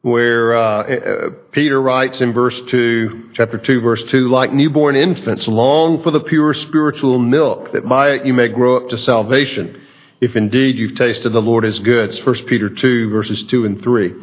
where 0.00 0.56
uh, 0.56 0.82
uh, 0.82 1.30
Peter 1.52 1.80
writes 1.80 2.20
in 2.20 2.32
verse 2.32 2.58
2, 2.68 3.30
chapter 3.34 3.58
2, 3.58 3.80
verse 3.80 4.02
2, 4.10 4.28
like 4.28 4.52
newborn 4.52 4.96
infants, 4.96 5.46
long 5.46 6.02
for 6.02 6.10
the 6.10 6.20
pure 6.20 6.54
spiritual 6.54 7.18
milk, 7.18 7.72
that 7.72 7.86
by 7.86 8.12
it 8.12 8.26
you 8.26 8.32
may 8.32 8.48
grow 8.48 8.78
up 8.78 8.88
to 8.88 8.98
salvation, 8.98 9.80
if 10.20 10.36
indeed 10.36 10.76
you've 10.76 10.96
tasted 10.96 11.30
the 11.30 11.42
Lord 11.42 11.64
is 11.64 11.78
good. 11.78 12.10
It's 12.10 12.24
1 12.24 12.46
Peter 12.46 12.70
2, 12.70 13.10
verses 13.10 13.42
2 13.44 13.66
and 13.66 13.82
3. 13.82 14.14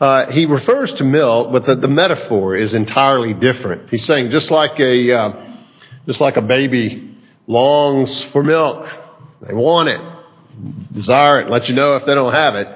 Uh, 0.00 0.30
he 0.32 0.46
refers 0.46 0.92
to 0.94 1.04
milk, 1.04 1.52
but 1.52 1.64
the, 1.64 1.76
the, 1.76 1.88
metaphor 1.88 2.56
is 2.56 2.74
entirely 2.74 3.32
different. 3.32 3.88
He's 3.88 4.04
saying 4.04 4.32
just 4.32 4.50
like 4.50 4.80
a 4.80 5.16
uh, 5.16 5.56
just 6.08 6.20
like 6.20 6.36
a 6.36 6.42
baby 6.42 7.16
longs 7.46 8.20
for 8.32 8.42
milk, 8.42 8.88
they 9.40 9.54
want 9.54 9.88
it, 9.88 10.00
desire 10.92 11.40
it, 11.40 11.42
and 11.44 11.50
let 11.50 11.68
you 11.68 11.74
know 11.74 11.96
if 11.96 12.06
they 12.06 12.14
don't 12.14 12.32
have 12.32 12.54
it. 12.54 12.68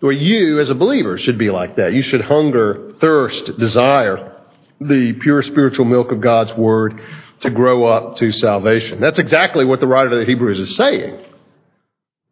Where 0.00 0.12
you, 0.12 0.60
as 0.60 0.70
a 0.70 0.74
believer, 0.74 1.18
should 1.18 1.38
be 1.38 1.50
like 1.50 1.76
that. 1.76 1.92
You 1.92 2.02
should 2.02 2.20
hunger, 2.20 2.92
thirst, 3.00 3.58
desire 3.58 4.32
the 4.80 5.14
pure 5.20 5.42
spiritual 5.42 5.86
milk 5.86 6.12
of 6.12 6.20
God's 6.20 6.52
Word 6.54 7.00
to 7.40 7.50
grow 7.50 7.84
up 7.84 8.16
to 8.18 8.30
salvation. 8.30 9.00
That's 9.00 9.18
exactly 9.18 9.64
what 9.64 9.80
the 9.80 9.86
writer 9.86 10.10
of 10.10 10.18
the 10.18 10.24
Hebrews 10.26 10.58
is 10.58 10.76
saying. 10.76 11.24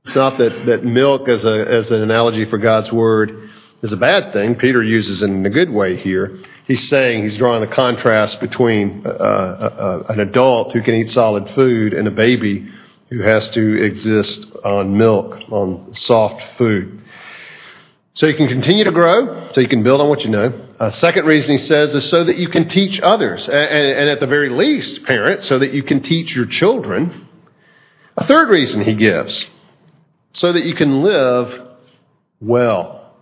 It's 0.04 0.14
not 0.14 0.38
that, 0.38 0.66
that 0.66 0.84
milk 0.84 1.28
as, 1.28 1.44
a, 1.44 1.66
as 1.66 1.90
an 1.90 2.02
analogy 2.02 2.44
for 2.44 2.58
God's 2.58 2.92
Word 2.92 3.50
is 3.82 3.92
a 3.92 3.96
bad 3.96 4.32
thing. 4.32 4.56
Peter 4.56 4.82
uses 4.82 5.22
it 5.22 5.30
in 5.30 5.44
a 5.44 5.50
good 5.50 5.70
way 5.70 5.96
here. 5.96 6.38
He's 6.66 6.88
saying 6.88 7.22
he's 7.22 7.36
drawing 7.36 7.60
the 7.60 7.74
contrast 7.74 8.40
between 8.40 9.02
uh, 9.06 9.10
uh, 9.10 10.02
uh, 10.08 10.12
an 10.12 10.20
adult 10.20 10.72
who 10.72 10.82
can 10.82 10.94
eat 10.94 11.10
solid 11.10 11.48
food 11.50 11.92
and 11.92 12.08
a 12.08 12.10
baby 12.10 12.70
who 13.14 13.22
has 13.22 13.48
to 13.50 13.84
exist 13.84 14.44
on 14.64 14.96
milk, 14.98 15.38
on 15.50 15.94
soft 15.94 16.42
food. 16.58 17.00
So 18.14 18.26
you 18.26 18.34
can 18.34 18.48
continue 18.48 18.82
to 18.84 18.90
grow, 18.90 19.52
so 19.52 19.60
you 19.60 19.68
can 19.68 19.84
build 19.84 20.00
on 20.00 20.08
what 20.08 20.24
you 20.24 20.30
know. 20.30 20.52
A 20.80 20.90
second 20.90 21.24
reason 21.26 21.52
he 21.52 21.58
says 21.58 21.94
is 21.94 22.08
so 22.08 22.24
that 22.24 22.36
you 22.36 22.48
can 22.48 22.68
teach 22.68 23.00
others, 23.00 23.46
and, 23.46 23.54
and 23.54 24.08
at 24.08 24.18
the 24.18 24.26
very 24.26 24.48
least, 24.48 25.04
parents, 25.04 25.46
so 25.46 25.60
that 25.60 25.72
you 25.72 25.84
can 25.84 26.02
teach 26.02 26.34
your 26.34 26.46
children. 26.46 27.28
A 28.16 28.26
third 28.26 28.48
reason 28.48 28.82
he 28.82 28.94
gives, 28.94 29.44
so 30.32 30.52
that 30.52 30.64
you 30.64 30.74
can 30.74 31.02
live 31.02 31.76
well. 32.40 33.14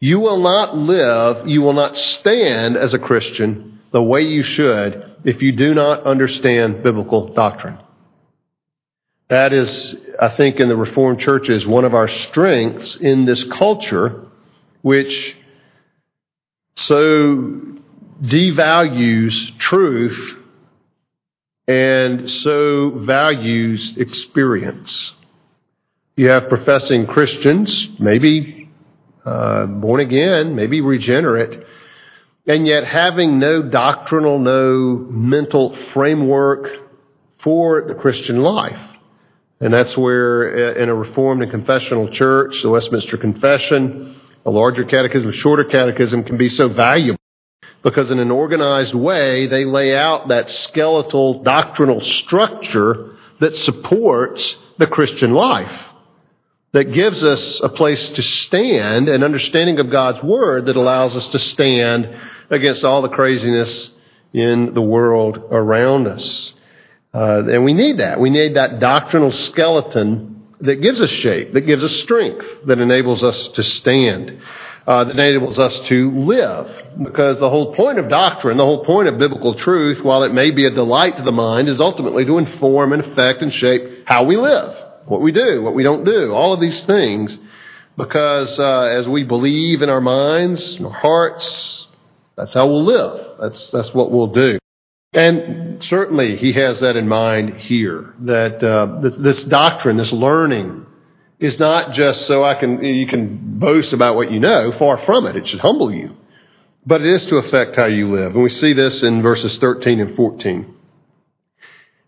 You 0.00 0.20
will 0.20 0.40
not 0.40 0.76
live, 0.76 1.48
you 1.48 1.62
will 1.62 1.72
not 1.72 1.96
stand 1.96 2.76
as 2.76 2.92
a 2.92 2.98
Christian 2.98 3.80
the 3.90 4.02
way 4.02 4.22
you 4.22 4.42
should 4.42 5.16
if 5.24 5.40
you 5.40 5.52
do 5.52 5.72
not 5.72 6.02
understand 6.04 6.82
biblical 6.82 7.32
doctrine. 7.32 7.78
That 9.28 9.52
is, 9.52 9.96
I 10.20 10.28
think, 10.28 10.60
in 10.60 10.68
the 10.68 10.76
Reformed 10.76 11.18
churches, 11.18 11.66
one 11.66 11.84
of 11.84 11.94
our 11.94 12.08
strengths 12.08 12.96
in 12.96 13.24
this 13.24 13.44
culture, 13.44 14.26
which 14.82 15.36
so 16.76 17.62
devalues 18.22 19.58
truth 19.58 20.36
and 21.66 22.30
so 22.30 22.90
values 22.90 23.94
experience. 23.96 25.12
You 26.16 26.28
have 26.28 26.48
professing 26.48 27.06
Christians, 27.06 27.88
maybe 27.98 28.70
uh, 29.24 29.66
born 29.66 30.00
again, 30.00 30.54
maybe 30.54 30.82
regenerate, 30.82 31.64
and 32.46 32.66
yet 32.66 32.84
having 32.84 33.38
no 33.38 33.62
doctrinal, 33.62 34.38
no 34.38 35.06
mental 35.08 35.74
framework 35.94 36.68
for 37.42 37.86
the 37.88 37.94
Christian 37.94 38.42
life. 38.42 38.93
And 39.60 39.72
that's 39.72 39.96
where, 39.96 40.74
uh, 40.76 40.82
in 40.82 40.88
a 40.88 40.94
Reformed 40.94 41.42
and 41.42 41.50
confessional 41.50 42.08
church, 42.08 42.62
the 42.62 42.70
Westminster 42.70 43.16
Confession, 43.16 44.20
a 44.44 44.50
larger 44.50 44.84
catechism, 44.84 45.30
a 45.30 45.32
shorter 45.32 45.64
catechism 45.64 46.24
can 46.24 46.36
be 46.36 46.48
so 46.48 46.68
valuable 46.68 47.20
because 47.82 48.10
in 48.10 48.18
an 48.18 48.30
organized 48.30 48.94
way, 48.94 49.46
they 49.46 49.64
lay 49.64 49.96
out 49.96 50.28
that 50.28 50.50
skeletal 50.50 51.42
doctrinal 51.42 52.00
structure 52.00 53.12
that 53.40 53.54
supports 53.56 54.56
the 54.78 54.86
Christian 54.86 55.32
life 55.32 55.72
that 56.72 56.92
gives 56.92 57.22
us 57.22 57.60
a 57.60 57.68
place 57.68 58.08
to 58.08 58.22
stand, 58.22 59.08
an 59.08 59.22
understanding 59.22 59.78
of 59.78 59.90
God's 59.90 60.20
Word 60.24 60.66
that 60.66 60.76
allows 60.76 61.14
us 61.14 61.28
to 61.28 61.38
stand 61.38 62.18
against 62.50 62.82
all 62.82 63.00
the 63.00 63.08
craziness 63.08 63.92
in 64.32 64.74
the 64.74 64.82
world 64.82 65.38
around 65.52 66.08
us. 66.08 66.52
Uh, 67.14 67.44
and 67.48 67.64
we 67.64 67.72
need 67.72 67.98
that. 67.98 68.18
We 68.18 68.30
need 68.30 68.56
that 68.56 68.80
doctrinal 68.80 69.30
skeleton 69.30 70.46
that 70.60 70.76
gives 70.76 71.00
us 71.00 71.10
shape, 71.10 71.52
that 71.52 71.62
gives 71.62 71.82
us 71.82 71.94
strength, 72.00 72.44
that 72.66 72.80
enables 72.80 73.22
us 73.22 73.48
to 73.50 73.62
stand, 73.62 74.40
uh, 74.86 75.04
that 75.04 75.12
enables 75.12 75.58
us 75.58 75.78
to 75.88 76.10
live. 76.10 76.82
Because 77.02 77.38
the 77.38 77.48
whole 77.50 77.74
point 77.74 77.98
of 77.98 78.08
doctrine, 78.08 78.56
the 78.56 78.64
whole 78.64 78.84
point 78.84 79.08
of 79.08 79.18
biblical 79.18 79.54
truth, 79.54 80.02
while 80.02 80.24
it 80.24 80.32
may 80.32 80.50
be 80.50 80.66
a 80.66 80.70
delight 80.70 81.16
to 81.18 81.22
the 81.22 81.32
mind, 81.32 81.68
is 81.68 81.80
ultimately 81.80 82.24
to 82.24 82.38
inform 82.38 82.92
and 82.92 83.04
affect 83.04 83.42
and 83.42 83.52
shape 83.52 84.06
how 84.06 84.24
we 84.24 84.36
live 84.36 84.84
what 85.06 85.20
we 85.20 85.32
do, 85.32 85.62
what 85.62 85.74
we 85.74 85.82
don't 85.82 86.04
do, 86.04 86.32
all 86.32 86.52
of 86.52 86.60
these 86.60 86.82
things, 86.84 87.36
because 87.96 88.58
uh, 88.58 88.82
as 88.82 89.06
we 89.06 89.24
believe 89.24 89.82
in 89.82 89.88
our 89.90 90.00
minds, 90.00 90.74
in 90.74 90.84
our 90.84 90.92
hearts, 90.92 91.86
that's 92.36 92.54
how 92.54 92.66
we'll 92.66 92.84
live. 92.84 93.38
That's 93.40 93.70
that's 93.70 93.94
what 93.94 94.10
we'll 94.10 94.32
do. 94.32 94.58
And 95.14 95.82
certainly, 95.82 96.36
he 96.36 96.52
has 96.54 96.80
that 96.80 96.96
in 96.96 97.06
mind 97.06 97.60
here. 97.60 98.14
That 98.20 98.62
uh, 98.62 99.00
this 99.18 99.44
doctrine, 99.44 99.96
this 99.96 100.12
learning, 100.12 100.86
is 101.38 101.58
not 101.58 101.92
just 101.92 102.26
so 102.26 102.44
I 102.44 102.54
can 102.54 102.82
you 102.82 103.06
can 103.06 103.58
boast 103.58 103.92
about 103.92 104.16
what 104.16 104.32
you 104.32 104.40
know. 104.40 104.72
Far 104.78 104.98
from 105.04 105.26
it. 105.26 105.36
It 105.36 105.46
should 105.46 105.60
humble 105.60 105.92
you, 105.92 106.16
but 106.84 107.00
it 107.00 107.06
is 107.06 107.26
to 107.26 107.36
affect 107.36 107.76
how 107.76 107.86
you 107.86 108.10
live. 108.10 108.34
And 108.34 108.42
we 108.42 108.50
see 108.50 108.72
this 108.72 109.02
in 109.02 109.22
verses 109.22 109.56
13 109.58 110.00
and 110.00 110.16
14. 110.16 110.74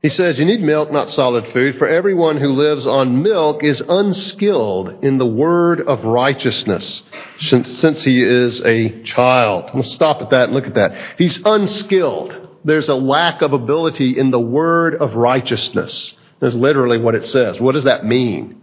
He 0.03 0.11
says, 0.11 0.39
You 0.39 0.45
need 0.45 0.61
milk, 0.61 0.93
not 0.93 1.11
solid 1.11 1.49
food, 1.53 1.79
for 1.79 1.89
everyone 1.89 2.37
who 2.37 2.53
lives 2.53 2.87
on 2.87 3.23
milk 3.23 3.65
is 3.65 3.81
unskilled 3.81 5.03
in 5.03 5.19
the 5.19 5.27
word 5.27 5.81
of 5.81 6.05
righteousness, 6.05 7.03
since, 7.41 7.69
since 7.79 8.05
he 8.05 8.23
is 8.23 8.61
a 8.65 9.03
child. 9.03 9.71
Let's 9.75 9.91
stop 9.91 10.23
at 10.23 10.31
that 10.31 10.45
and 10.45 10.53
look 10.53 10.67
at 10.67 10.75
that. 10.75 11.17
He's 11.19 11.41
unskilled. 11.45 12.46
There's 12.67 12.89
a 12.89 12.95
lack 12.95 13.41
of 13.43 13.53
ability 13.53 14.19
in 14.19 14.31
the 14.31 14.41
word 14.41 14.97
of 14.97 15.15
righteousness. 15.15 16.13
That's 16.41 16.55
literally 16.55 16.99
what 16.99 17.15
it 17.15 17.25
says. 17.27 17.59
What 17.59 17.73
does 17.73 17.85
that 17.85 18.05
mean? 18.05 18.61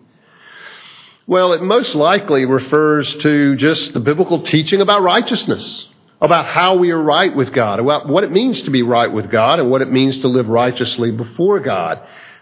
Well, 1.25 1.53
it 1.53 1.63
most 1.63 1.95
likely 1.95 2.45
refers 2.45 3.15
to 3.17 3.55
just 3.55 3.93
the 3.93 3.99
biblical 3.99 4.43
teaching 4.43 4.81
about 4.81 5.01
righteousness 5.01 5.87
about 6.23 6.45
how 6.45 6.77
we 6.77 6.91
are 6.91 7.01
right 7.01 7.35
with 7.35 7.51
God, 7.51 7.79
about 7.79 8.07
what 8.07 8.23
it 8.23 8.31
means 8.31 8.61
to 8.61 8.71
be 8.71 8.81
right 8.81 9.11
with 9.11 9.29
God, 9.29 9.59
and 9.59 9.69
what 9.69 9.81
it 9.81 9.91
means 9.91 10.19
to 10.19 10.29
live 10.29 10.47
righteously 10.47 11.11
before 11.11 11.59
God. 11.59 11.99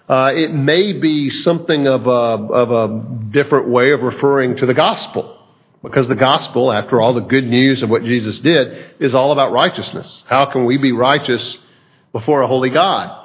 Uh, 0.08 0.32
it 0.36 0.54
may 0.54 0.93
be 0.93 1.32
something 1.32 1.88
of 1.88 2.06
a, 2.06 2.10
of 2.10 2.71
a 2.71 3.32
different 3.32 3.69
way 3.69 3.91
of 3.91 4.04
referring 4.04 4.56
to 4.58 4.67
the 4.67 4.76
gospel. 4.76 5.40
Because 5.84 6.08
the 6.08 6.15
gospel, 6.15 6.72
after 6.72 7.02
all 7.02 7.13
the 7.13 7.22
good 7.22 7.48
news 7.48 7.82
of 7.82 7.89
what 7.89 8.04
Jesus 8.04 8.39
did, 8.39 8.96
is 9.00 9.15
all 9.15 9.32
about 9.32 9.52
righteousness. 9.52 10.24
How 10.28 10.46
can 10.46 10.65
we 10.65 10.78
be 10.78 10.91
righteous 10.91 11.58
before 12.12 12.41
a 12.41 12.48
holy 12.48 12.70
God 12.70 13.17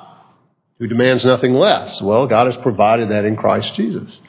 who 0.79 0.87
demands 0.87 1.25
nothing 1.25 1.55
less? 1.55 2.01
Well, 2.01 2.27
God 2.27 2.47
has 2.47 2.57
provided 2.59 3.11
that 3.11 3.27
in 3.27 3.37
Christ 3.37 3.75
Jesus. 3.75 4.21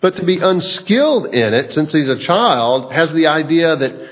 But 0.00 0.16
to 0.16 0.24
be 0.24 0.38
unskilled 0.38 1.26
in 1.26 1.54
it, 1.54 1.72
since 1.72 1.92
he's 1.92 2.08
a 2.08 2.18
child, 2.18 2.92
has 2.92 3.12
the 3.12 3.28
idea 3.28 3.76
that 3.76 4.10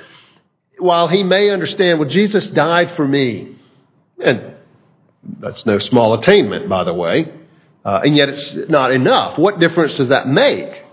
while 0.79 1.09
he 1.09 1.22
may 1.22 1.50
understand, 1.50 1.98
well, 1.98 2.09
Jesus 2.09 2.46
died 2.46 2.92
for 2.92 3.07
me, 3.07 3.57
and 4.22 4.55
that's 5.40 5.66
no 5.66 5.79
small 5.79 6.14
attainment, 6.14 6.68
by 6.68 6.85
the 6.85 6.94
way, 6.94 7.33
uh, 7.85 8.00
and 8.05 8.16
yet 8.16 8.29
it's 8.29 8.55
not 8.68 8.92
enough. 8.92 9.38
What 9.38 9.59
difference 9.59 9.94
does 9.94 10.11
that 10.11 10.29
make? 10.29 10.85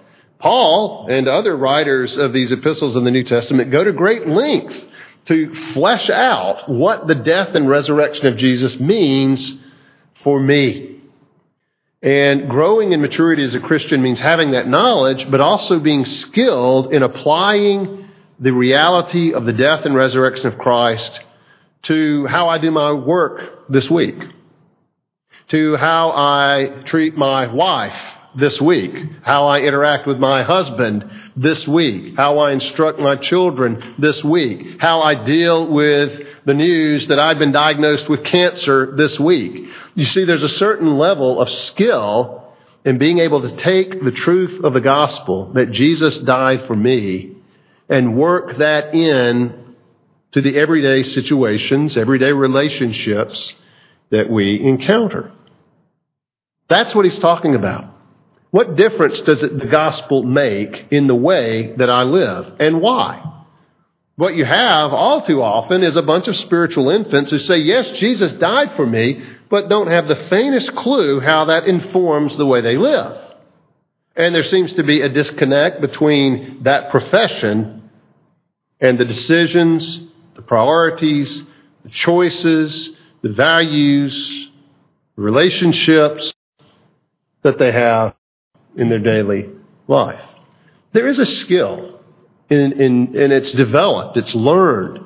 Paul 0.44 1.08
and 1.08 1.30
other 1.30 1.56
writers 1.56 2.18
of 2.18 2.34
these 2.34 2.52
epistles 2.52 2.98
in 2.98 3.06
the 3.06 3.12
New 3.12 3.24
Testament 3.24 3.72
go 3.72 3.82
to 3.82 3.94
great 3.94 4.28
lengths 4.28 4.86
to 5.28 5.56
flesh 5.72 6.10
out 6.10 6.68
what 6.68 7.08
the 7.08 7.16
death 7.16 7.56
and 7.56 7.70
resurrection 7.70 8.28
of 8.28 8.36
Jesus 8.36 8.78
means 8.78 9.58
for 10.22 10.38
me. 10.38 11.00
And 12.02 12.50
growing 12.50 12.92
in 12.92 13.00
maturity 13.00 13.42
as 13.46 13.56
a 13.56 13.62
Christian 13.62 14.04
means 14.04 14.20
having 14.20 14.52
that 14.52 14.68
knowledge, 14.68 15.32
but 15.32 15.40
also 15.40 15.80
being 15.80 16.04
skilled 16.04 16.94
in 16.94 17.04
applying 17.04 18.10
the 18.38 18.52
reality 18.52 19.34
of 19.34 19.46
the 19.46 19.54
death 19.54 19.86
and 19.86 19.96
resurrection 19.96 20.48
of 20.48 20.58
Christ 20.58 21.22
to 21.84 22.26
how 22.26 22.50
I 22.50 22.58
do 22.58 22.70
my 22.70 22.92
work 22.92 23.70
this 23.70 23.90
week, 23.90 24.18
to 25.48 25.78
how 25.78 26.12
I 26.12 26.82
treat 26.84 27.16
my 27.16 27.48
wife 27.48 27.96
this 28.36 28.60
week, 28.62 28.93
how 29.22 29.46
I 29.48 29.62
interact 29.62 30.08
with 30.08 30.19
my 30.19 30.43
husband 30.43 31.10
this 31.36 31.67
week, 31.67 32.15
how 32.17 32.39
I 32.39 32.52
instruct 32.52 33.00
my 33.00 33.15
children 33.15 33.96
this 33.98 34.24
week, 34.24 34.80
how 34.80 35.02
I 35.02 35.15
deal 35.24 35.67
with 35.67 36.19
the 36.46 36.54
news 36.54 37.08
that 37.08 37.19
I've 37.19 37.39
been 37.39 37.52
diagnosed 37.52 38.10
with 38.10 38.24
cancer 38.24 38.96
this 38.96 39.19
week. 39.19 39.67
You 39.96 40.06
see, 40.06 40.26
there's 40.26 40.43
a 40.43 40.50
certain 40.50 40.98
level 40.98 41.39
of 41.39 41.50
skill 41.50 42.43
in 42.86 42.98
being 42.98 43.19
able 43.19 43.41
to 43.41 43.56
take 43.56 44.04
the 44.04 44.12
truth 44.12 44.63
of 44.63 44.74
the 44.74 44.82
gospel 44.82 45.54
that 45.54 45.72
Jesus 45.72 46.19
died 46.19 46.65
for 46.67 46.76
me 46.76 47.38
and 47.88 48.17
work 48.17 48.58
that 48.58 48.93
in 48.93 49.76
to 50.32 50.41
the 50.41 50.58
everyday 50.58 51.04
situations, 51.04 51.96
everyday 51.96 52.32
relationships 52.32 53.54
that 54.10 54.30
we 54.30 54.60
encounter. 54.60 55.32
That's 56.67 56.96
what 56.96 57.06
he's 57.06 57.19
talking 57.19 57.56
about. 57.56 57.93
What 58.54 58.76
difference 58.76 59.20
does 59.22 59.42
it, 59.42 59.58
the 59.58 59.66
gospel 59.66 60.22
make 60.22 60.86
in 60.92 61.08
the 61.08 61.16
way 61.16 61.74
that 61.78 61.89
I 61.89 62.04
live 62.04 62.54
and 62.60 62.82
why? 62.82 63.44
What 64.16 64.36
you 64.36 64.46
have 64.46 64.94
all 64.94 65.26
too 65.26 65.42
often 65.42 65.82
is 65.82 65.96
a 65.96 66.04
bunch 66.04 66.28
of 66.28 66.38
spiritual 66.38 66.92
infants 66.92 67.32
who 67.32 67.39
say, 67.39 67.58
Yes, 67.58 67.89
Jesus 67.98 68.32
died 68.34 68.76
for 68.76 68.86
me, 68.86 69.24
but 69.50 69.70
don't 69.70 69.88
have 69.88 70.08
the 70.08 70.28
faintest 70.30 70.76
clue 70.76 71.20
how 71.20 71.46
that 71.46 71.66
informs 71.66 72.38
the 72.38 72.46
way 72.46 72.62
they 72.62 72.78
live. 72.78 73.18
And 74.16 74.36
there 74.36 74.44
seems 74.44 74.74
to 74.74 74.84
be 74.84 75.02
a 75.02 75.10
disconnect 75.10 75.82
between 75.82 76.62
that 76.62 76.92
profession 76.92 77.89
and 78.80 79.00
the 79.00 79.06
decisions, 79.06 80.00
the 80.36 80.44
priorities, 80.44 81.42
the 81.84 81.89
choices, 81.89 82.92
the 83.24 83.34
values, 83.34 84.52
the 85.16 85.24
relationships 85.24 86.32
that 87.42 87.58
they 87.58 87.72
have 87.72 88.13
in 88.76 88.90
their 88.90 89.00
daily 89.00 89.50
life. 89.88 90.22
There 90.94 91.08
is 91.08 91.20
a 91.20 91.26
skill, 91.26 92.00
in, 92.50 92.82
and 92.82 93.16
it's 93.16 93.52
developed, 93.52 94.18
it's 94.18 94.36
learned 94.36 95.00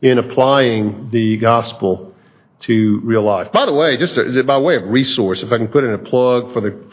in 0.00 0.18
applying 0.18 1.10
the 1.10 1.36
gospel 1.38 2.14
to 2.60 3.00
real 3.02 3.22
life. 3.22 3.52
By 3.52 3.66
the 3.66 3.72
way, 3.72 3.96
just 3.96 4.16
by 4.46 4.58
way 4.58 4.76
of 4.76 4.84
resource, 4.84 5.42
if 5.42 5.52
I 5.52 5.58
can 5.58 5.68
put 5.68 5.84
in 5.84 5.92
a 5.92 5.98
plug 5.98 6.52
for 6.52 6.60
the 6.60 6.84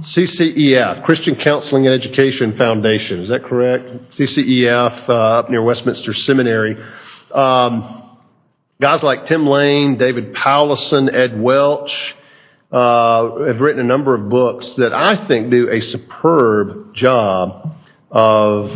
CCEF, 0.00 1.04
Christian 1.04 1.36
Counseling 1.36 1.86
and 1.86 1.94
Education 1.94 2.56
Foundation. 2.56 3.20
Is 3.20 3.28
that 3.28 3.44
correct? 3.44 3.88
CCEF 4.12 5.08
uh, 5.08 5.12
up 5.12 5.50
near 5.50 5.62
Westminster 5.62 6.14
Seminary. 6.14 6.76
Um, 7.32 8.18
guys 8.80 9.02
like 9.02 9.26
Tim 9.26 9.46
Lane, 9.46 9.98
David 9.98 10.34
Powlison, 10.34 11.12
Ed 11.12 11.40
Welch, 11.40 12.14
uh, 12.72 13.44
have 13.44 13.60
written 13.60 13.80
a 13.80 13.84
number 13.84 14.14
of 14.14 14.28
books 14.28 14.74
that 14.74 14.92
I 14.94 15.26
think 15.26 15.50
do 15.50 15.68
a 15.70 15.80
superb 15.80 16.94
job 16.94 17.76
of 18.10 18.72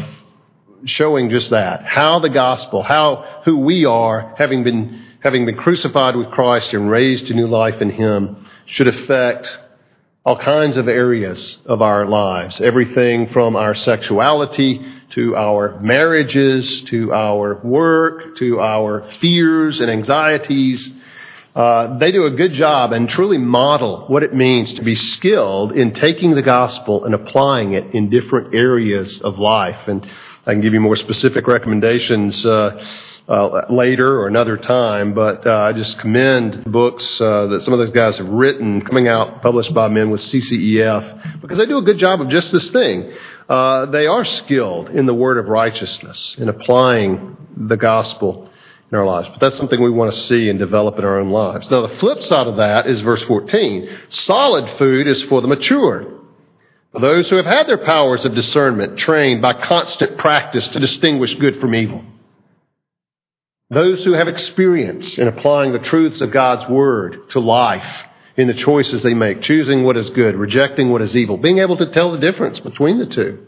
showing 0.84 1.30
just 1.30 1.50
that. 1.50 1.84
How 1.84 2.18
the 2.18 2.28
gospel, 2.28 2.82
how 2.82 3.40
who 3.44 3.58
we 3.58 3.86
are, 3.86 4.34
having 4.36 4.64
been 4.64 5.02
having 5.20 5.46
been 5.46 5.56
crucified 5.56 6.14
with 6.14 6.30
Christ 6.30 6.72
and 6.74 6.90
raised 6.90 7.28
to 7.28 7.34
new 7.34 7.46
life 7.46 7.80
in 7.80 7.90
Him, 7.90 8.46
should 8.66 8.86
affect 8.86 9.58
all 10.24 10.36
kinds 10.36 10.76
of 10.76 10.88
areas 10.88 11.56
of 11.66 11.80
our 11.80 12.04
lives. 12.06 12.60
Everything 12.60 13.28
from 13.28 13.56
our 13.56 13.74
sexuality 13.74 14.84
to 15.10 15.36
our 15.36 15.80
marriages, 15.80 16.82
to 16.82 17.12
our 17.12 17.60
work, 17.62 18.36
to 18.36 18.60
our 18.60 19.08
fears 19.20 19.80
and 19.80 19.90
anxieties, 19.90 20.92
uh, 21.56 21.96
they 21.96 22.12
do 22.12 22.26
a 22.26 22.30
good 22.30 22.52
job 22.52 22.92
and 22.92 23.08
truly 23.08 23.38
model 23.38 24.04
what 24.08 24.22
it 24.22 24.34
means 24.34 24.74
to 24.74 24.82
be 24.82 24.94
skilled 24.94 25.72
in 25.72 25.94
taking 25.94 26.34
the 26.34 26.42
gospel 26.42 27.06
and 27.06 27.14
applying 27.14 27.72
it 27.72 27.94
in 27.94 28.10
different 28.10 28.54
areas 28.54 29.22
of 29.22 29.38
life. 29.38 29.88
And 29.88 30.06
I 30.44 30.52
can 30.52 30.60
give 30.60 30.74
you 30.74 30.80
more 30.80 30.96
specific 30.96 31.46
recommendations 31.46 32.44
uh, 32.44 32.86
uh, 33.26 33.64
later 33.70 34.20
or 34.20 34.28
another 34.28 34.58
time, 34.58 35.14
but 35.14 35.46
uh, 35.46 35.62
I 35.62 35.72
just 35.72 35.98
commend 35.98 36.62
books 36.70 37.18
uh, 37.22 37.46
that 37.46 37.62
some 37.62 37.72
of 37.72 37.78
those 37.78 37.90
guys 37.90 38.18
have 38.18 38.28
written, 38.28 38.82
coming 38.82 39.08
out 39.08 39.40
published 39.40 39.72
by 39.72 39.88
men 39.88 40.10
with 40.10 40.20
CCEF, 40.20 41.40
because 41.40 41.56
they 41.56 41.64
do 41.64 41.78
a 41.78 41.82
good 41.82 41.96
job 41.96 42.20
of 42.20 42.28
just 42.28 42.52
this 42.52 42.70
thing. 42.70 43.10
They 43.48 44.06
are 44.06 44.24
skilled 44.26 44.90
in 44.90 45.06
the 45.06 45.14
word 45.14 45.38
of 45.38 45.46
righteousness, 45.46 46.36
in 46.36 46.50
applying 46.50 47.34
the 47.56 47.78
gospel 47.78 48.50
in 48.90 48.98
our 48.98 49.06
lives. 49.06 49.28
But 49.28 49.40
that's 49.40 49.56
something 49.56 49.82
we 49.82 49.90
want 49.90 50.12
to 50.12 50.20
see 50.20 50.48
and 50.48 50.58
develop 50.58 50.98
in 50.98 51.04
our 51.04 51.18
own 51.18 51.30
lives. 51.30 51.70
Now, 51.70 51.86
the 51.86 51.96
flip 51.96 52.22
side 52.22 52.46
of 52.46 52.56
that 52.56 52.86
is 52.86 53.00
verse 53.00 53.22
14. 53.24 53.88
Solid 54.10 54.78
food 54.78 55.06
is 55.06 55.22
for 55.24 55.40
the 55.40 55.48
mature. 55.48 56.12
For 56.92 57.00
those 57.00 57.28
who 57.28 57.36
have 57.36 57.46
had 57.46 57.66
their 57.66 57.84
powers 57.84 58.24
of 58.24 58.34
discernment 58.34 58.98
trained 58.98 59.42
by 59.42 59.54
constant 59.54 60.18
practice 60.18 60.68
to 60.68 60.80
distinguish 60.80 61.34
good 61.34 61.60
from 61.60 61.74
evil. 61.74 62.04
Those 63.68 64.04
who 64.04 64.12
have 64.12 64.28
experience 64.28 65.18
in 65.18 65.26
applying 65.26 65.72
the 65.72 65.80
truths 65.80 66.20
of 66.20 66.30
God's 66.30 66.70
Word 66.70 67.30
to 67.30 67.40
life 67.40 68.04
in 68.36 68.46
the 68.46 68.54
choices 68.54 69.02
they 69.02 69.14
make, 69.14 69.42
choosing 69.42 69.82
what 69.82 69.96
is 69.96 70.10
good, 70.10 70.36
rejecting 70.36 70.92
what 70.92 71.02
is 71.02 71.16
evil, 71.16 71.36
being 71.36 71.58
able 71.58 71.76
to 71.78 71.90
tell 71.90 72.12
the 72.12 72.18
difference 72.18 72.60
between 72.60 72.98
the 72.98 73.06
two. 73.06 73.44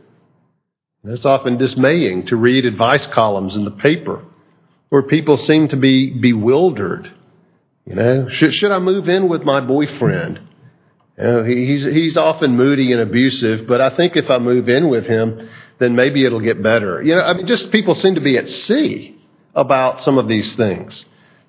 It's 1.05 1.25
often 1.25 1.57
dismaying 1.57 2.27
to 2.27 2.37
read 2.37 2.67
advice 2.67 3.07
columns 3.07 3.55
in 3.55 3.65
the 3.65 3.71
paper 3.71 4.25
where 4.89 5.03
people 5.03 5.37
seem 5.37 5.69
to 5.69 5.77
be 5.77 6.11
bewildered. 6.11 7.13
You 7.85 7.95
know, 7.95 8.29
should, 8.29 8.55
should 8.55 8.71
I 8.73 8.79
move 8.79 9.09
in 9.09 9.29
with 9.29 9.43
my 9.43 9.61
boyfriend? 9.61 10.41
You 11.17 11.25
know, 11.25 11.45
he's, 11.45 11.85
he's 11.85 12.17
often 12.17 12.57
moody 12.57 12.93
and 12.93 13.01
abusive, 13.01 13.67
but 13.67 13.81
I 13.81 13.91
think 13.91 14.17
if 14.17 14.31
I 14.31 14.39
move 14.39 14.69
in 14.69 14.89
with 14.89 15.07
him, 15.07 15.49
then 15.79 15.95
maybe 15.95 16.25
it'll 16.25 16.41
get 16.41 16.63
better. 16.63 17.03
You 17.03 17.17
know, 17.17 17.23
I 17.23 17.35
mean, 17.35 17.47
just 17.47 17.73
people 17.73 17.95
seem 17.95 18.15
to 18.17 18.21
be 18.21 18.37
at 18.37 18.49
sea 18.49 19.19
about 19.55 20.01
some 20.01 20.19
of 20.19 20.29
these 20.29 20.55
things. 20.55 21.05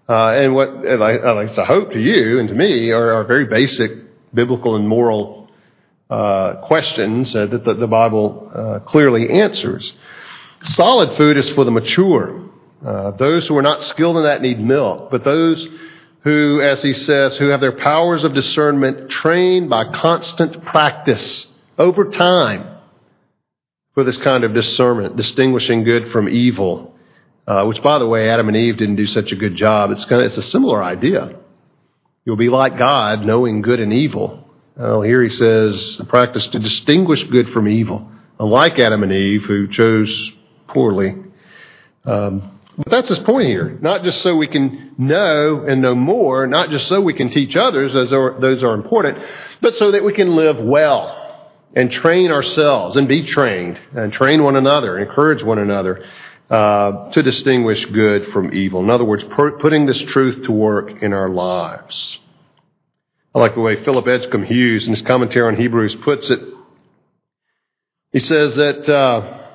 Uh, 0.08 0.30
and 0.30 0.56
what, 0.56 0.84
like, 0.84 1.22
I 1.24 1.66
hope 1.66 1.92
to 1.92 2.00
you 2.00 2.40
and 2.40 2.50
to 2.50 2.56
me, 2.56 2.90
are, 2.92 3.14
are 3.14 3.24
very 3.26 3.46
basic 3.46 3.92
biblical 4.34 4.76
and 4.76 4.88
moral 4.88 5.50
uh, 6.10 6.62
questions 6.64 7.36
uh, 7.36 7.46
that 7.46 7.64
the, 7.64 7.76
the 7.76 7.88
Bible 7.88 8.52
uh, 8.54 8.80
clearly 8.80 9.30
answers. 9.30 9.94
Solid 10.64 11.16
food 11.16 11.38
is 11.38 11.50
for 11.52 11.64
the 11.64 11.72
mature. 11.72 12.49
Uh, 12.86 13.12
those 13.12 13.48
who 13.48 13.58
are 13.58 13.62
not 13.62 13.82
skilled 13.84 14.18
in 14.18 14.24
that 14.24 14.42
need 14.42 14.60
milk, 14.60 15.12
but 15.12 15.24
those 15.24 15.68
who, 16.24 16.62
as 16.62 16.82
he 16.82 16.94
says, 16.94 17.38
who 17.38 17.50
have 17.50 17.62
their 17.62 17.78
powers 17.78 18.24
of 18.24 18.34
discernment 18.34 19.10
trained 19.10 19.70
by 19.70 19.86
constant 19.86 20.64
practice 20.66 21.48
over 21.78 22.06
time 22.06 22.78
for 23.94 24.04
this 24.04 24.18
kind 24.18 24.44
of 24.44 24.54
discernment, 24.54 25.18
distinguishing 25.18 25.84
good 25.84 26.12
from 26.12 26.30
evil. 26.30 26.96
Uh, 27.46 27.66
which, 27.66 27.82
by 27.82 27.98
the 27.98 28.08
way, 28.08 28.30
Adam 28.30 28.48
and 28.48 28.56
Eve 28.56 28.78
didn't 28.78 28.96
do 28.96 29.08
such 29.08 29.32
a 29.32 29.36
good 29.36 29.56
job. 29.56 29.90
It's 29.90 30.06
kind 30.06 30.22
of, 30.22 30.28
it's 30.28 30.38
a 30.38 30.44
similar 30.44 30.84
idea. 30.84 31.36
You'll 32.24 32.36
be 32.36 32.50
like 32.50 32.78
God, 32.78 33.26
knowing 33.26 33.64
good 33.64 33.80
and 33.80 33.92
evil. 33.92 34.48
Well, 34.78 35.02
here 35.02 35.24
he 35.24 35.30
says, 35.30 35.98
the 35.98 36.06
practice 36.06 36.46
to 36.50 36.60
distinguish 36.60 37.24
good 37.24 37.50
from 37.50 37.68
evil. 37.68 38.08
Unlike 38.40 38.78
Adam 38.78 39.02
and 39.02 39.12
Eve, 39.12 39.46
who 39.46 39.68
chose 39.68 40.32
poorly. 40.68 41.16
Um, 42.06 42.59
but 42.80 42.92
that's 42.92 43.10
his 43.10 43.20
point 43.20 43.50
here. 43.50 43.78
Not 43.82 44.04
just 44.04 44.22
so 44.22 44.38
we 44.38 44.48
can 44.48 44.96
know 44.98 45.66
and 45.68 45.82
know 45.82 45.96
more, 45.96 46.48
not 46.48 46.70
just 46.70 46.88
so 46.88 47.02
we 47.02 47.14
can 47.14 47.30
teach 47.30 47.58
others, 47.58 47.94
as 47.94 48.10
those 48.10 48.64
are 48.64 48.74
important, 48.74 49.18
but 49.60 49.76
so 49.76 49.92
that 49.92 50.06
we 50.06 50.14
can 50.14 50.38
live 50.38 50.60
well 50.60 51.50
and 51.76 51.92
train 51.92 52.32
ourselves 52.32 52.96
and 52.96 53.06
be 53.06 53.26
trained 53.26 53.78
and 53.92 54.14
train 54.14 54.44
one 54.44 54.56
another, 54.56 54.98
encourage 54.98 55.44
one 55.44 55.60
another 55.60 56.06
uh, 56.50 57.12
to 57.12 57.22
distinguish 57.22 57.86
good 57.88 58.28
from 58.32 58.54
evil. 58.54 58.82
In 58.82 58.90
other 58.90 59.04
words, 59.04 59.26
putting 59.26 59.86
this 59.86 60.02
truth 60.02 60.46
to 60.46 60.54
work 60.54 61.04
in 61.04 61.12
our 61.12 61.28
lives. 61.28 62.18
I 63.36 63.40
like 63.40 63.56
the 63.56 63.62
way 63.62 63.84
Philip 63.84 64.06
Edgcumbe 64.06 64.46
Hughes 64.46 64.86
in 64.86 64.92
his 64.94 65.02
commentary 65.02 65.50
on 65.50 65.58
Hebrews 65.58 65.96
puts 65.96 66.30
it. 66.30 66.40
He 68.14 68.20
says 68.20 68.56
that. 68.56 68.88
Uh, 68.88 69.48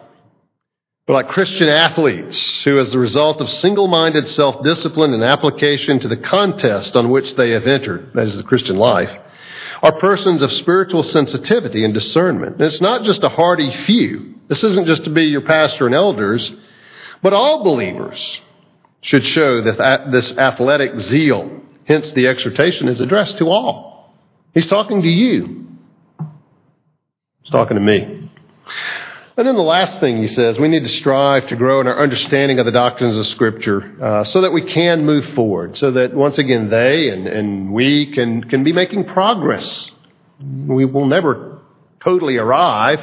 but 1.07 1.13
like 1.13 1.29
Christian 1.29 1.69
athletes 1.69 2.63
who, 2.65 2.79
as 2.79 2.91
the 2.91 2.99
result 2.99 3.41
of 3.41 3.51
single 3.51 3.89
minded 3.89 4.27
self 4.27 4.65
discipline 4.65 5.13
and 5.13 5.23
application 5.23 6.01
to 6.01 6.09
the 6.09 6.17
contest 6.17 6.97
on 6.97 7.11
which 7.11 7.37
they 7.37 7.51
have 7.51 7.67
entered, 7.67 8.13
that 8.15 8.27
is 8.27 8.37
the 8.39 8.43
Christian 8.43 8.77
life, 8.77 9.11
are 9.83 9.99
persons 9.99 10.41
of 10.41 10.51
spiritual 10.53 11.03
sensitivity 11.03 11.85
and 11.85 11.93
discernment. 11.93 12.55
And 12.55 12.63
it's 12.63 12.81
not 12.81 13.05
just 13.05 13.23
a 13.23 13.29
hardy 13.29 13.71
few. 13.71 14.37
This 14.49 14.65
isn't 14.65 14.87
just 14.87 15.05
to 15.05 15.11
be 15.11 15.25
your 15.25 15.43
pastor 15.43 15.85
and 15.85 15.95
elders, 15.95 16.55
but 17.21 17.35
all 17.35 17.65
believers 17.65 18.41
should 19.03 19.25
show 19.25 19.61
this 19.61 20.33
athletic 20.39 20.99
zeal. 21.01 21.61
Hence, 21.85 22.13
the 22.13 22.29
exhortation 22.29 22.89
is 22.89 23.03
addressed 23.03 23.37
to 23.39 23.51
all. 23.51 24.15
He's 24.55 24.67
talking 24.67 25.03
to 25.03 25.09
you. 25.09 25.67
He's 27.43 27.51
talking 27.51 27.75
to 27.75 27.83
me. 27.83 28.31
And 29.37 29.49
then 29.49 29.57
the 29.57 29.63
last 29.63 29.99
thing 29.99 30.19
he 30.19 30.29
says, 30.29 30.61
we 30.61 30.69
need 30.69 30.85
to 30.85 30.89
strive 30.89 31.49
to 31.49 31.57
grow 31.57 31.81
in 31.81 31.89
our 31.89 32.01
understanding 32.01 32.61
of 32.61 32.67
the 32.67 32.73
doctrines 32.73 33.17
of 33.17 33.27
Scripture 33.27 33.93
uh, 34.01 34.23
so 34.23 34.43
that 34.43 34.53
we 34.53 34.73
can 34.73 35.05
move 35.05 35.25
forward, 35.31 35.77
so 35.77 35.91
that 35.91 36.15
once 36.15 36.39
again 36.39 36.71
they 36.71 37.09
and, 37.09 37.27
and 37.27 37.73
we 37.73 38.13
can, 38.13 38.45
can 38.45 38.63
be 38.63 38.73
making 38.73 39.07
progress. 39.07 39.91
We 40.41 40.85
will 40.85 41.07
never 41.07 41.59
totally 41.99 42.37
arrive 42.37 43.01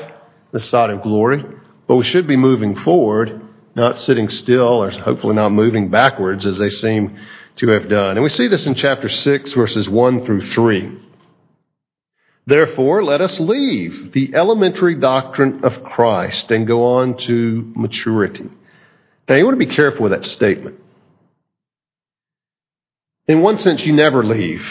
this 0.53 0.69
side 0.69 0.89
of 0.89 1.01
glory, 1.01 1.43
but 1.85 1.97
we 1.97 2.05
should 2.05 2.27
be 2.27 2.37
moving 2.37 2.77
forward, 2.77 3.41
not 3.75 3.99
sitting 3.99 4.29
still 4.29 4.83
or 4.83 4.89
hopefully 4.89 5.35
not 5.35 5.49
moving 5.49 5.89
backwards 5.89 6.45
as 6.45 6.57
they 6.57 6.69
seem 6.69 7.19
to 7.57 7.67
have 7.69 7.89
done. 7.89 8.11
And 8.11 8.23
we 8.23 8.29
see 8.29 8.47
this 8.47 8.65
in 8.65 8.75
chapter 8.75 9.09
6, 9.09 9.51
verses 9.51 9.89
1 9.89 10.25
through 10.25 10.43
3. 10.43 10.97
Therefore, 12.45 13.03
let 13.03 13.21
us 13.21 13.39
leave 13.39 14.13
the 14.13 14.33
elementary 14.33 14.95
doctrine 14.95 15.63
of 15.63 15.83
Christ 15.83 16.49
and 16.51 16.65
go 16.65 16.95
on 16.95 17.17
to 17.17 17.71
maturity. 17.75 18.49
Now, 19.29 19.35
you 19.35 19.45
want 19.45 19.59
to 19.59 19.65
be 19.65 19.73
careful 19.73 20.03
with 20.03 20.11
that 20.11 20.25
statement. 20.25 20.79
In 23.27 23.41
one 23.41 23.59
sense, 23.59 23.85
you 23.85 23.93
never 23.93 24.23
leave 24.23 24.65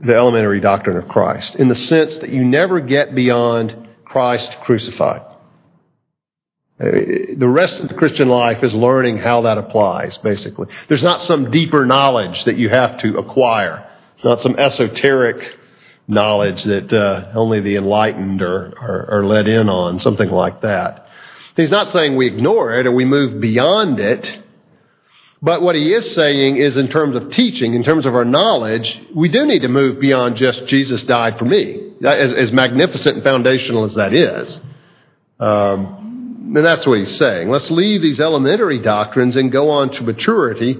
the 0.00 0.14
elementary 0.14 0.60
doctrine 0.60 0.96
of 0.96 1.08
Christ, 1.08 1.54
in 1.54 1.68
the 1.68 1.74
sense 1.74 2.18
that 2.18 2.30
you 2.30 2.44
never 2.44 2.80
get 2.80 3.14
beyond 3.14 3.88
Christ 4.04 4.56
crucified. 4.62 5.22
Uh, 6.80 6.90
the 7.36 7.48
rest 7.48 7.78
of 7.78 7.88
the 7.88 7.94
Christian 7.94 8.28
life 8.28 8.64
is 8.64 8.74
learning 8.74 9.18
how 9.18 9.42
that 9.42 9.58
applies, 9.58 10.18
basically. 10.18 10.66
There's 10.88 11.02
not 11.02 11.22
some 11.22 11.50
deeper 11.50 11.86
knowledge 11.86 12.44
that 12.44 12.56
you 12.56 12.68
have 12.68 12.98
to 12.98 13.18
acquire. 13.18 13.88
It's 14.16 14.24
not 14.24 14.40
some 14.40 14.58
esoteric 14.58 15.56
knowledge 16.08 16.64
that 16.64 16.92
uh, 16.92 17.30
only 17.34 17.60
the 17.60 17.76
enlightened 17.76 18.42
are, 18.42 18.72
are, 18.78 19.10
are 19.18 19.26
let 19.26 19.48
in 19.48 19.68
on, 19.68 20.00
something 20.00 20.30
like 20.30 20.62
that. 20.62 21.06
He's 21.56 21.70
not 21.70 21.90
saying 21.90 22.16
we 22.16 22.26
ignore 22.26 22.72
it 22.74 22.86
or 22.86 22.92
we 22.92 23.04
move 23.04 23.40
beyond 23.40 24.00
it. 24.00 24.40
But 25.44 25.60
what 25.60 25.74
he 25.74 25.92
is 25.92 26.14
saying 26.14 26.56
is, 26.56 26.76
in 26.76 26.88
terms 26.88 27.16
of 27.16 27.32
teaching, 27.32 27.74
in 27.74 27.82
terms 27.82 28.06
of 28.06 28.14
our 28.14 28.24
knowledge, 28.24 29.00
we 29.14 29.28
do 29.28 29.44
need 29.44 29.62
to 29.62 29.68
move 29.68 29.98
beyond 29.98 30.36
just 30.36 30.66
Jesus 30.66 31.02
died 31.02 31.38
for 31.38 31.44
me, 31.44 31.94
as, 32.04 32.32
as 32.32 32.52
magnificent 32.52 33.16
and 33.16 33.24
foundational 33.24 33.84
as 33.84 33.96
that 33.96 34.14
is. 34.14 34.60
Um, 35.40 36.54
and 36.54 36.64
that's 36.64 36.86
what 36.86 37.00
he's 37.00 37.16
saying. 37.16 37.50
Let's 37.50 37.72
leave 37.72 38.02
these 38.02 38.20
elementary 38.20 38.80
doctrines 38.80 39.34
and 39.34 39.50
go 39.50 39.70
on 39.70 39.90
to 39.90 40.04
maturity, 40.04 40.78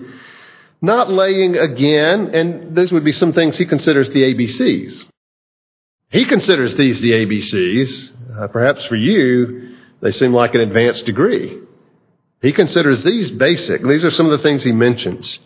not 0.80 1.10
laying 1.10 1.56
again, 1.56 2.32
and 2.32 2.76
these 2.76 2.92
would 2.92 3.04
be 3.04 3.12
some 3.12 3.32
things 3.32 3.58
he 3.58 3.66
considers 3.66 4.10
the 4.10 4.22
ABCs. 4.22 5.06
He 6.12 6.26
considers 6.26 6.76
these 6.76 7.00
the 7.00 7.12
ABCs. 7.12 8.12
Uh, 8.38 8.48
perhaps 8.48 8.84
for 8.84 8.96
you, 8.96 9.76
they 10.02 10.10
seem 10.10 10.34
like 10.34 10.54
an 10.54 10.60
advanced 10.60 11.06
degree. 11.06 11.58
He 12.42 12.52
considers 12.52 13.02
these 13.02 13.30
basic. 13.30 13.82
These 13.82 14.04
are 14.04 14.10
some 14.10 14.26
of 14.26 14.32
the 14.32 14.42
things 14.42 14.62
he 14.62 14.72
mentions. 14.72 15.38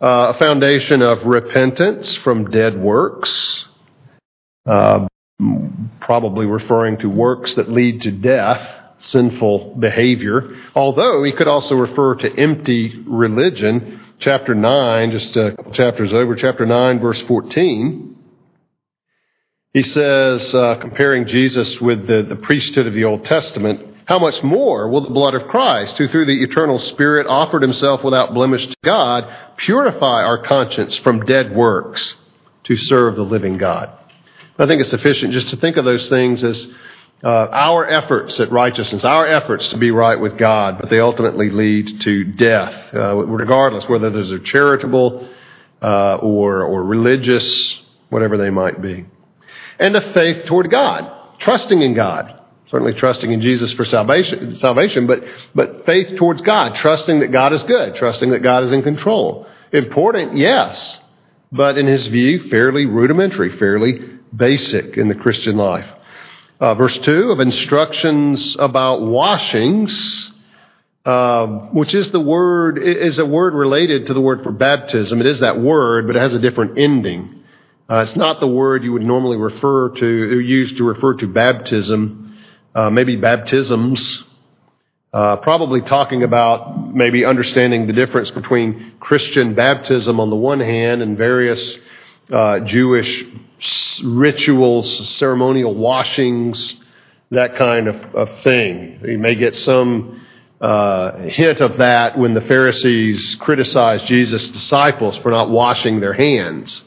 Uh, 0.00 0.32
a 0.34 0.38
foundation 0.38 1.02
of 1.02 1.26
repentance 1.26 2.16
from 2.16 2.50
dead 2.50 2.80
works, 2.80 3.66
uh, 4.64 5.06
probably 6.00 6.46
referring 6.46 6.96
to 6.98 7.10
works 7.10 7.56
that 7.56 7.70
lead 7.70 8.00
to 8.02 8.10
death, 8.10 8.66
sinful 9.00 9.74
behavior. 9.74 10.56
Although 10.74 11.24
he 11.24 11.32
could 11.32 11.48
also 11.48 11.74
refer 11.74 12.14
to 12.16 12.34
empty 12.38 13.02
religion. 13.06 14.00
Chapter 14.18 14.54
9, 14.54 15.10
just 15.10 15.36
a 15.36 15.52
couple 15.56 15.72
chapters 15.72 16.12
over, 16.12 16.36
chapter 16.36 16.64
9, 16.64 17.00
verse 17.00 17.20
14. 17.22 18.09
He 19.72 19.84
says, 19.84 20.52
uh, 20.52 20.76
comparing 20.80 21.26
Jesus 21.26 21.80
with 21.80 22.08
the, 22.08 22.22
the 22.22 22.34
priesthood 22.34 22.88
of 22.88 22.94
the 22.94 23.04
Old 23.04 23.24
Testament, 23.24 23.94
how 24.04 24.18
much 24.18 24.42
more 24.42 24.88
will 24.88 25.02
the 25.02 25.10
blood 25.10 25.36
of 25.36 25.46
Christ, 25.46 25.96
who 25.96 26.08
through 26.08 26.26
the 26.26 26.42
eternal 26.42 26.80
Spirit 26.80 27.28
offered 27.28 27.62
himself 27.62 28.02
without 28.02 28.34
blemish 28.34 28.66
to 28.66 28.74
God, 28.82 29.32
purify 29.58 30.24
our 30.24 30.42
conscience 30.42 30.96
from 30.96 31.24
dead 31.24 31.54
works 31.54 32.14
to 32.64 32.76
serve 32.76 33.14
the 33.14 33.22
living 33.22 33.58
God? 33.58 33.90
I 34.58 34.66
think 34.66 34.80
it's 34.80 34.90
sufficient 34.90 35.32
just 35.32 35.50
to 35.50 35.56
think 35.56 35.76
of 35.76 35.84
those 35.84 36.08
things 36.08 36.42
as 36.42 36.66
uh, 37.22 37.28
our 37.28 37.86
efforts 37.86 38.40
at 38.40 38.50
righteousness, 38.50 39.04
our 39.04 39.24
efforts 39.24 39.68
to 39.68 39.78
be 39.78 39.92
right 39.92 40.18
with 40.18 40.36
God, 40.36 40.78
but 40.80 40.90
they 40.90 40.98
ultimately 40.98 41.48
lead 41.48 42.00
to 42.00 42.24
death, 42.24 42.92
uh, 42.92 43.14
regardless 43.14 43.88
whether 43.88 44.10
those 44.10 44.32
are 44.32 44.40
charitable 44.40 45.28
uh, 45.80 46.16
or, 46.16 46.64
or 46.64 46.82
religious, 46.82 47.78
whatever 48.08 48.36
they 48.36 48.50
might 48.50 48.82
be 48.82 49.06
and 49.80 49.96
a 49.96 50.12
faith 50.12 50.46
toward 50.46 50.70
God, 50.70 51.10
trusting 51.38 51.82
in 51.82 51.94
God. 51.94 52.36
Certainly 52.66 52.94
trusting 52.94 53.32
in 53.32 53.40
Jesus 53.40 53.72
for 53.72 53.84
salvation, 53.84 54.56
salvation, 54.56 55.08
but, 55.08 55.24
but 55.56 55.84
faith 55.86 56.16
towards 56.16 56.40
God, 56.42 56.76
trusting 56.76 57.18
that 57.18 57.32
God 57.32 57.52
is 57.52 57.64
good, 57.64 57.96
trusting 57.96 58.30
that 58.30 58.44
God 58.44 58.62
is 58.62 58.70
in 58.70 58.82
control. 58.82 59.48
Important, 59.72 60.36
yes, 60.36 61.00
but 61.50 61.76
in 61.76 61.88
his 61.88 62.06
view, 62.06 62.48
fairly 62.48 62.86
rudimentary, 62.86 63.56
fairly 63.58 64.20
basic 64.34 64.96
in 64.96 65.08
the 65.08 65.16
Christian 65.16 65.56
life. 65.56 65.88
Uh, 66.60 66.74
verse 66.74 66.96
2 66.98 67.32
of 67.32 67.40
instructions 67.40 68.54
about 68.56 69.02
washings, 69.02 70.30
uh, 71.04 71.46
which 71.72 71.92
is 71.92 72.12
the 72.12 72.20
word, 72.20 72.78
is 72.78 73.18
a 73.18 73.26
word 73.26 73.54
related 73.54 74.06
to 74.06 74.14
the 74.14 74.20
word 74.20 74.44
for 74.44 74.52
baptism. 74.52 75.20
It 75.20 75.26
is 75.26 75.40
that 75.40 75.60
word, 75.60 76.06
but 76.06 76.14
it 76.14 76.20
has 76.20 76.34
a 76.34 76.38
different 76.38 76.78
ending. 76.78 77.39
Uh, 77.90 78.02
it's 78.02 78.14
not 78.14 78.38
the 78.38 78.46
word 78.46 78.84
you 78.84 78.92
would 78.92 79.02
normally 79.02 79.36
refer 79.36 79.88
to, 79.88 80.38
use 80.38 80.72
to 80.74 80.84
refer 80.84 81.12
to 81.14 81.26
baptism, 81.26 82.38
uh, 82.72 82.88
maybe 82.88 83.16
baptisms. 83.16 84.22
Uh, 85.12 85.34
probably 85.38 85.80
talking 85.80 86.22
about 86.22 86.94
maybe 86.94 87.24
understanding 87.24 87.88
the 87.88 87.92
difference 87.92 88.30
between 88.30 88.92
Christian 89.00 89.54
baptism 89.54 90.20
on 90.20 90.30
the 90.30 90.36
one 90.36 90.60
hand 90.60 91.02
and 91.02 91.18
various 91.18 91.78
uh, 92.30 92.60
Jewish 92.60 93.24
rituals, 94.04 95.08
ceremonial 95.16 95.74
washings, 95.74 96.76
that 97.32 97.56
kind 97.56 97.88
of, 97.88 98.14
of 98.14 98.40
thing. 98.42 99.00
You 99.04 99.18
may 99.18 99.34
get 99.34 99.56
some 99.56 100.24
uh, 100.60 101.22
hint 101.22 101.60
of 101.60 101.78
that 101.78 102.16
when 102.16 102.34
the 102.34 102.40
Pharisees 102.42 103.34
criticized 103.40 104.04
Jesus' 104.04 104.48
disciples 104.50 105.16
for 105.16 105.32
not 105.32 105.50
washing 105.50 105.98
their 105.98 106.12
hands 106.12 106.82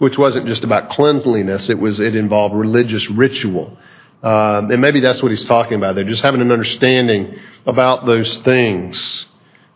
which 0.00 0.16
wasn't 0.16 0.46
just 0.46 0.64
about 0.64 0.88
cleanliness, 0.88 1.68
it 1.68 1.78
was, 1.78 2.00
it 2.00 2.16
involved 2.16 2.54
religious 2.54 3.10
ritual. 3.10 3.76
Um, 4.22 4.70
and 4.70 4.80
maybe 4.80 5.00
that's 5.00 5.22
what 5.22 5.30
he's 5.30 5.44
talking 5.44 5.74
about 5.74 5.94
there, 5.94 6.04
just 6.04 6.22
having 6.22 6.40
an 6.40 6.50
understanding 6.50 7.38
about 7.66 8.06
those 8.06 8.38
things. 8.38 9.26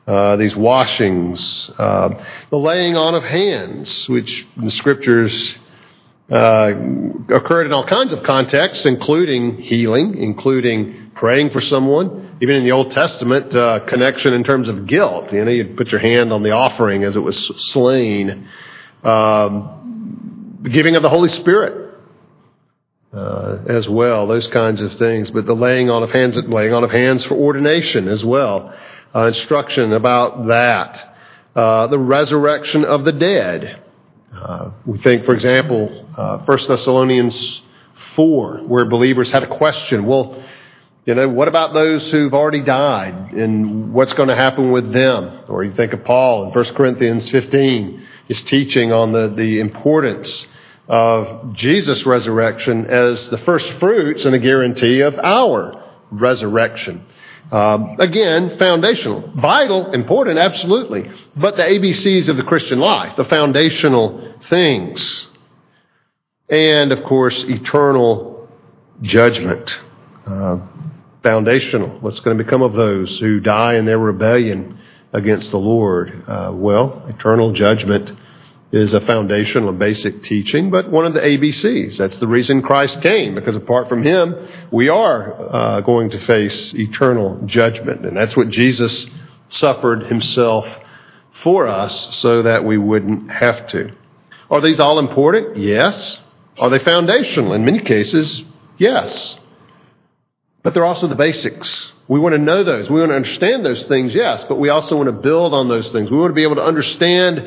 Uh, 0.07 0.37
these 0.37 0.57
washings, 0.57 1.71
uh, 1.79 2.09
the 2.51 2.57
laying 2.57 2.97
on 2.97 3.15
of 3.15 3.23
hands, 3.23 4.09
which 4.09 4.47
in 4.57 4.65
the 4.65 4.71
scriptures 4.71 5.57
uh, 6.31 6.73
occurred 7.29 7.67
in 7.67 7.73
all 7.73 7.87
kinds 7.87 8.13
of 8.15 8.23
contexts, 8.23 8.87
including 8.87 9.59
healing, 9.59 10.17
including 10.17 11.11
praying 11.15 11.51
for 11.51 11.61
someone. 11.61 12.39
Even 12.41 12.57
in 12.57 12.65
the 12.65 12.73
Old 12.73 12.91
Testament, 12.91 13.55
uh, 13.55 13.81
connection 13.87 14.33
in 14.33 14.43
terms 14.43 14.69
of 14.69 14.87
guilt. 14.87 15.33
You 15.35 15.45
know, 15.45 15.51
you'd 15.51 15.77
put 15.77 15.93
your 15.93 16.01
hand 16.01 16.33
on 16.33 16.43
the 16.43 16.53
offering 16.53 17.05
as 17.05 17.15
it 17.15 17.21
was 17.21 17.47
slain. 17.73 18.49
Um, 19.03 19.84
the 20.65 20.71
giving 20.71 20.97
of 20.97 21.03
the 21.03 21.11
Holy 21.11 21.29
Spirit 21.29 21.95
uh, 23.13 23.59
as 23.69 23.87
well, 23.87 24.27
those 24.27 24.47
kinds 24.47 24.81
of 24.81 24.95
things. 24.95 25.31
But 25.31 25.45
the 25.45 25.55
laying 25.55 25.91
on 25.91 26.03
of 26.03 26.11
hands, 26.11 26.39
laying 26.39 26.73
on 26.73 26.83
of 26.83 26.91
hands 26.91 27.23
for 27.23 27.35
ordination 27.35 28.09
as 28.09 28.25
well, 28.25 28.75
uh, 29.15 29.27
instruction 29.27 29.93
about 29.93 30.47
that. 30.47 31.17
Uh, 31.55 31.87
the 31.89 31.99
resurrection 31.99 32.83
of 32.87 33.05
the 33.05 33.13
dead. 33.13 33.83
Uh, 34.35 34.71
we 34.87 34.99
think, 34.99 35.27
for 35.27 35.35
example, 35.35 36.09
uh, 36.17 36.39
1 36.39 36.59
Thessalonians 36.67 37.63
4, 38.17 38.61
where 38.67 38.87
believers 38.87 39.31
had 39.31 39.43
a 39.43 39.59
question. 39.59 40.07
Well, 40.07 40.43
you 41.05 41.15
know, 41.15 41.29
what 41.29 41.47
about 41.47 41.75
those 41.75 42.11
who've 42.11 42.33
already 42.33 42.63
died 42.63 43.35
and 43.35 43.93
what's 43.93 44.15
going 44.15 44.31
to 44.31 44.35
happen 44.35 44.73
with 44.73 44.95
them? 44.95 45.45
Or 45.47 45.63
you 45.63 45.73
think 45.73 45.93
of 45.93 46.05
Paul 46.05 46.47
in 46.47 46.53
1 46.53 46.65
Corinthians 46.75 47.29
15, 47.29 48.03
his 48.29 48.43
teaching 48.43 48.93
on 48.93 49.13
the, 49.13 49.29
the 49.29 49.61
importance 49.61 50.47
of 50.89 51.55
Jesus' 51.55 52.05
resurrection 52.05 52.87
as 52.87 53.29
the 53.31 53.39
first 53.39 53.73
fruits 53.75 54.25
and 54.25 54.35
a 54.35 54.39
guarantee 54.39 55.01
of 55.01 55.19
our 55.19 55.83
resurrection. 56.11 57.05
Um, 57.51 57.97
again, 58.01 58.59
foundational, 58.59 59.31
vital, 59.37 59.93
important, 59.93 60.39
absolutely, 60.39 61.11
but 61.37 61.57
the 61.57 61.63
ABCs 61.63 62.29
of 62.29 62.37
the 62.37 62.43
Christian 62.43 62.81
life, 62.81 63.17
the 63.17 63.25
foundational 63.25 64.35
things. 64.49 65.27
And, 66.49 66.93
of 66.93 67.05
course, 67.05 67.45
eternal 67.45 68.49
judgment. 69.03 69.79
Uh, 70.27 70.59
foundational. 71.23 71.89
What's 72.01 72.21
going 72.21 72.37
to 72.37 72.45
become 72.45 72.63
of 72.63 72.75
those 72.75 73.19
who 73.19 73.41
die 73.41 73.77
in 73.77 73.87
their 73.87 73.99
rebellion 73.99 74.79
against 75.13 75.51
the 75.51 75.59
Lord? 75.59 76.25
Uh, 76.27 76.53
well, 76.55 77.05
eternal 77.09 77.53
judgment 77.53 78.13
is 78.75 78.93
a 78.93 79.01
foundational 79.01 79.69
and 79.69 79.79
basic 79.79 80.25
teaching, 80.25 80.69
but 80.69 80.91
one 80.91 81.07
of 81.07 81.15
the 81.15 81.21
ABCs. 81.21 81.97
That's 81.97 82.19
the 82.19 82.27
reason 82.27 82.61
Christ 82.61 83.01
came, 83.03 83.37
because 83.37 83.55
apart 83.55 83.89
from 83.89 84.03
Him, 84.03 84.35
we 84.73 84.89
are 84.89 85.33
uh, 85.33 85.81
going 85.83 86.11
to 86.11 86.19
face 86.19 86.75
eternal 86.75 87.41
judgment. 87.47 88.05
And 88.05 88.17
that's 88.17 88.37
what 88.37 88.49
Jesus 88.49 89.07
suffered 89.49 90.03
Himself 90.05 90.67
for 91.45 91.69
us 91.69 92.17
so 92.17 92.43
that 92.43 92.65
we 92.65 92.77
wouldn't 92.77 93.31
have 93.31 93.69
to. 93.69 93.93
Are 94.51 94.61
these 94.61 94.81
all 94.81 94.99
important? 94.99 95.57
Yes. 95.57 96.19
Are 96.59 96.69
they 96.69 96.81
foundational? 96.81 97.53
In 97.53 97.65
many 97.65 97.79
cases, 97.81 98.45
yes. 98.77 99.39
But 100.65 100.75
they're 100.75 100.85
also 100.85 101.07
the 101.07 101.15
basics. 101.15 101.93
We 102.09 102.19
want 102.19 102.33
to 102.33 102.39
know 102.39 102.65
those. 102.65 102.91
We 102.91 102.99
want 102.99 103.13
to 103.13 103.17
understand 103.17 103.65
those 103.65 103.85
things, 103.85 104.17
yes, 104.17 104.43
but 104.45 104.59
we 104.59 104.69
also 104.69 104.97
want 104.97 105.07
to 105.07 105.13
build 105.13 105.55
on 105.55 105.69
those 105.69 105.93
things. 105.93 106.11
We 106.11 106.17
want 106.17 106.31
to 106.31 106.35
be 106.35 106.43
able 106.43 106.57
to 106.57 106.65
understand 106.65 107.39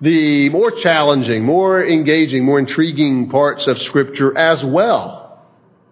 the 0.00 0.50
more 0.50 0.70
challenging, 0.70 1.44
more 1.44 1.84
engaging, 1.84 2.44
more 2.44 2.58
intriguing 2.58 3.30
parts 3.30 3.66
of 3.66 3.80
Scripture 3.80 4.36
as 4.36 4.64
well. 4.64 5.26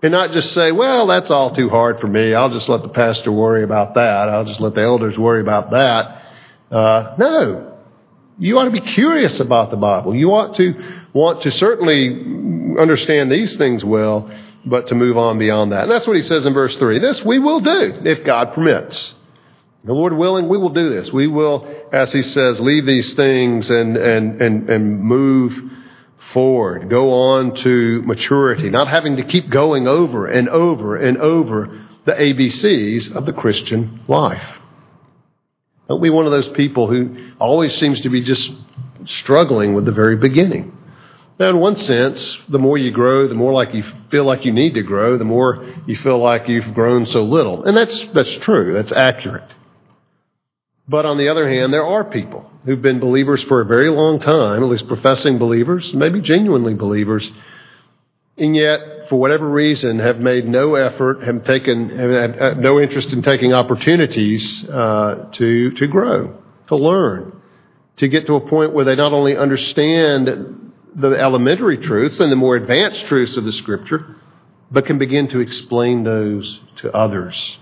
And 0.03 0.13
not 0.13 0.33
just 0.33 0.53
say, 0.53 0.71
well, 0.71 1.07
that's 1.07 1.31
all 1.31 1.55
too 1.55 1.71
hard 1.71 1.99
for 1.99 2.07
me. 2.07 2.35
I'll 2.35 2.51
just 2.51 2.69
let 2.69 2.83
the 2.83 2.91
pastor 2.91 3.33
worry 3.33 3.63
about 3.63 3.95
that. 3.95 4.29
I'll 4.29 4.45
just 4.45 4.61
let 4.61 4.75
the 4.75 4.83
elders 4.83 5.19
worry 5.19 5.41
about 5.41 5.71
that. 5.71 6.23
Uh, 6.71 7.15
no. 7.19 7.79
You 8.39 8.59
ought 8.59 8.65
to 8.65 8.71
be 8.71 8.81
curious 8.81 9.41
about 9.41 9.71
the 9.71 9.79
Bible. 9.79 10.15
You 10.15 10.35
ought 10.35 10.57
to 10.57 11.07
want 11.15 11.43
to 11.43 11.51
certainly 11.53 12.09
understand 12.79 13.33
these 13.33 13.57
things 13.57 13.83
well, 13.83 14.31
but 14.67 14.89
to 14.89 14.95
move 14.95 15.17
on 15.17 15.39
beyond 15.39 15.73
that. 15.73 15.85
And 15.85 15.91
that's 15.91 16.07
what 16.07 16.17
he 16.17 16.23
says 16.23 16.45
in 16.45 16.53
verse 16.53 16.77
3. 16.77 16.99
This 16.99 17.25
we 17.25 17.39
will 17.39 17.61
do 17.61 18.01
if 18.05 18.25
God 18.25 18.53
permits. 18.53 19.15
The 19.85 19.93
Lord 19.93 20.17
willing, 20.17 20.49
we 20.49 20.57
will 20.57 20.71
do 20.71 20.89
this. 20.89 21.13
We 21.13 21.27
will, 21.27 21.69
as 21.93 22.11
he 22.11 22.23
says, 22.23 22.59
leave 22.59 22.87
these 22.87 23.13
things 23.13 23.69
and, 23.69 23.99
and, 23.99 24.41
and, 24.41 24.71
and 24.71 25.01
move 25.01 25.53
forward. 26.33 26.89
Go 26.89 27.13
on 27.13 27.55
to 27.57 28.01
maturity, 28.03 28.71
not 28.71 28.89
having 28.89 29.17
to 29.19 29.25
keep 29.25 29.51
going 29.51 29.87
over 29.87 30.27
and 30.27 30.49
over 30.49 30.97
and 30.97 31.19
over 31.19 31.87
the 32.07 32.13
ABCs 32.13 33.15
of 33.15 33.27
the 33.27 33.35
Christian 33.35 34.01
life. 34.09 34.59
Don't 35.87 36.03
be 36.03 36.09
one 36.09 36.25
of 36.25 36.33
those 36.33 36.49
people 36.49 36.89
who 36.89 37.33
always 37.39 37.77
seems 37.77 38.01
to 38.03 38.09
be 38.09 38.23
just 38.23 38.53
struggling 39.05 39.75
with 39.75 39.85
the 39.85 39.93
very 39.93 40.17
beginning. 40.17 40.75
Now, 41.39 41.51
in 41.51 41.59
one 41.59 41.77
sense, 41.77 42.39
the 42.49 42.59
more 42.59 42.79
you 42.79 42.91
grow, 42.91 43.29
the 43.29 43.35
more 43.35 43.53
like 43.53 43.75
you 43.75 43.83
feel 44.11 44.25
like 44.25 44.47
you 44.47 44.53
need 44.53 44.75
to 44.75 44.83
grow, 44.83 45.19
the 45.19 45.25
more 45.25 45.67
you 45.87 45.97
feel 45.97 46.19
like 46.19 46.49
you've 46.49 46.73
grown 46.73 47.05
so 47.05 47.25
little. 47.25 47.65
And 47.65 47.77
that's, 47.77 48.07
that's 48.15 48.35
true. 48.39 48.73
That's 48.73 48.93
accurate. 48.93 49.53
But 50.87 51.07
on 51.07 51.17
the 51.17 51.29
other 51.29 51.49
hand, 51.49 51.73
there 51.73 51.85
are 51.85 52.05
people 52.05 52.51
who've 52.65 52.83
been 52.83 53.01
believers 53.01 53.43
for 53.43 53.61
a 53.61 53.65
very 53.65 53.89
long 53.89 54.21
time, 54.21 54.63
at 54.63 54.69
least 54.69 54.87
professing 54.87 55.39
believers, 55.39 55.95
maybe 55.95 56.21
genuinely 56.21 56.75
believers, 56.75 57.31
and 58.37 58.57
yet, 58.57 59.09
for 59.09 59.17
whatever 59.17 59.49
reason, 59.49 59.99
have 60.01 60.19
made 60.19 60.45
no 60.45 60.75
effort, 60.75 61.23
have 61.23 61.45
taken, 61.45 61.89
have 61.91 62.59
no 62.59 62.81
interest 62.81 63.13
in 63.13 63.23
taking 63.23 63.53
opportunities 63.53 64.69
uh, 64.69 65.31
to 65.33 65.71
to 65.73 65.87
grow, 65.87 66.37
to 66.67 66.77
learn, 66.77 67.41
to 67.97 68.09
get 68.09 68.27
to 68.27 68.35
a 68.35 68.41
point 68.41 68.73
where 68.75 68.85
they 68.85 68.97
not 68.97 69.13
only 69.13 69.37
understand 69.37 70.73
the 70.97 71.11
elementary 71.11 71.79
truths 71.79 72.19
and 72.21 72.31
the 72.31 72.37
more 72.37 72.57
advanced 72.57 73.07
truths 73.07 73.37
of 73.37 73.45
the 73.45 73.53
Scripture, 73.53 74.17
but 74.71 74.85
can 74.85 74.99
begin 74.99 75.29
to 75.29 75.41
explain 75.41 76.03
those 76.03 76.61
to 76.77 76.93
others. 76.93 77.59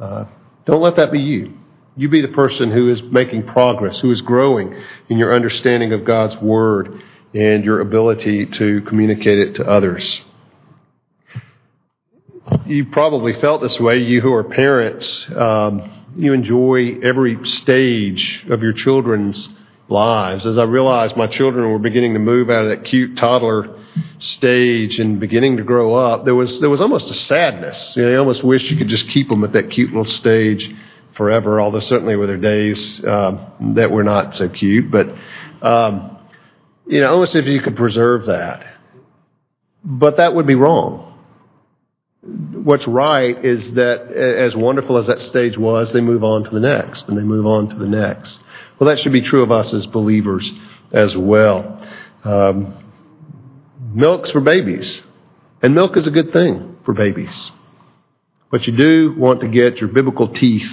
Uh, 0.00 0.24
don't 0.66 0.82
let 0.82 0.96
that 0.96 1.12
be 1.12 1.20
you. 1.20 1.58
You 1.94 2.08
be 2.08 2.22
the 2.22 2.28
person 2.28 2.70
who 2.70 2.88
is 2.88 3.02
making 3.02 3.46
progress, 3.48 4.00
who 4.00 4.10
is 4.10 4.22
growing 4.22 4.74
in 5.10 5.18
your 5.18 5.34
understanding 5.34 5.92
of 5.92 6.04
God's 6.04 6.36
Word 6.36 7.02
and 7.34 7.64
your 7.64 7.80
ability 7.80 8.46
to 8.46 8.80
communicate 8.82 9.38
it 9.38 9.54
to 9.56 9.64
others. 9.64 10.22
You 12.64 12.86
probably 12.86 13.34
felt 13.34 13.60
this 13.60 13.78
way, 13.78 13.98
you 13.98 14.20
who 14.20 14.32
are 14.32 14.44
parents. 14.44 15.26
Um, 15.36 16.06
you 16.16 16.32
enjoy 16.32 16.98
every 17.02 17.44
stage 17.46 18.44
of 18.48 18.62
your 18.62 18.72
children's 18.72 19.48
lives. 19.88 20.46
As 20.46 20.56
I 20.56 20.64
realized 20.64 21.16
my 21.16 21.26
children 21.26 21.70
were 21.70 21.78
beginning 21.78 22.14
to 22.14 22.18
move 22.18 22.48
out 22.48 22.64
of 22.64 22.70
that 22.70 22.84
cute 22.84 23.16
toddler 23.18 23.78
stage 24.18 24.98
and 24.98 25.20
beginning 25.20 25.58
to 25.58 25.62
grow 25.62 25.94
up, 25.94 26.24
there 26.24 26.34
was 26.34 26.60
there 26.60 26.70
was 26.70 26.80
almost 26.80 27.10
a 27.10 27.14
sadness. 27.14 27.94
You 27.96 28.02
know, 28.02 28.10
you 28.10 28.18
almost 28.18 28.42
wish 28.42 28.70
you 28.70 28.78
could 28.78 28.88
just 28.88 29.08
keep 29.08 29.28
them 29.28 29.44
at 29.44 29.52
that 29.52 29.70
cute 29.70 29.90
little 29.90 30.04
stage 30.04 30.74
forever, 31.22 31.60
although 31.60 31.78
certainly 31.78 32.16
with 32.16 32.28
their 32.28 32.36
days 32.36 33.00
um, 33.04 33.74
that 33.76 33.92
were 33.92 34.02
not 34.02 34.34
so 34.34 34.48
cute. 34.48 34.90
But, 34.90 35.06
um, 35.62 36.18
you 36.84 37.00
know, 37.00 37.12
almost 37.12 37.36
if 37.36 37.46
you 37.46 37.60
could 37.62 37.76
preserve 37.76 38.26
that. 38.26 38.66
But 39.84 40.16
that 40.16 40.34
would 40.34 40.48
be 40.48 40.56
wrong. 40.56 41.16
What's 42.22 42.88
right 42.88 43.44
is 43.44 43.74
that 43.74 44.10
as 44.10 44.56
wonderful 44.56 44.98
as 44.98 45.06
that 45.06 45.20
stage 45.20 45.56
was, 45.56 45.92
they 45.92 46.00
move 46.00 46.24
on 46.24 46.42
to 46.42 46.50
the 46.50 46.58
next 46.58 47.08
and 47.08 47.16
they 47.16 47.22
move 47.22 47.46
on 47.46 47.68
to 47.68 47.76
the 47.76 47.86
next. 47.86 48.40
Well, 48.80 48.90
that 48.90 48.98
should 48.98 49.12
be 49.12 49.22
true 49.22 49.44
of 49.44 49.52
us 49.52 49.72
as 49.72 49.86
believers 49.86 50.52
as 50.90 51.16
well. 51.16 51.86
Um, 52.24 52.74
milk's 53.94 54.32
for 54.32 54.40
babies, 54.40 55.02
and 55.62 55.72
milk 55.72 55.96
is 55.96 56.08
a 56.08 56.10
good 56.10 56.32
thing 56.32 56.78
for 56.84 56.94
babies. 56.94 57.52
But 58.50 58.66
you 58.66 58.76
do 58.76 59.14
want 59.16 59.40
to 59.42 59.48
get 59.48 59.80
your 59.80 59.88
biblical 59.88 60.26
teeth 60.26 60.70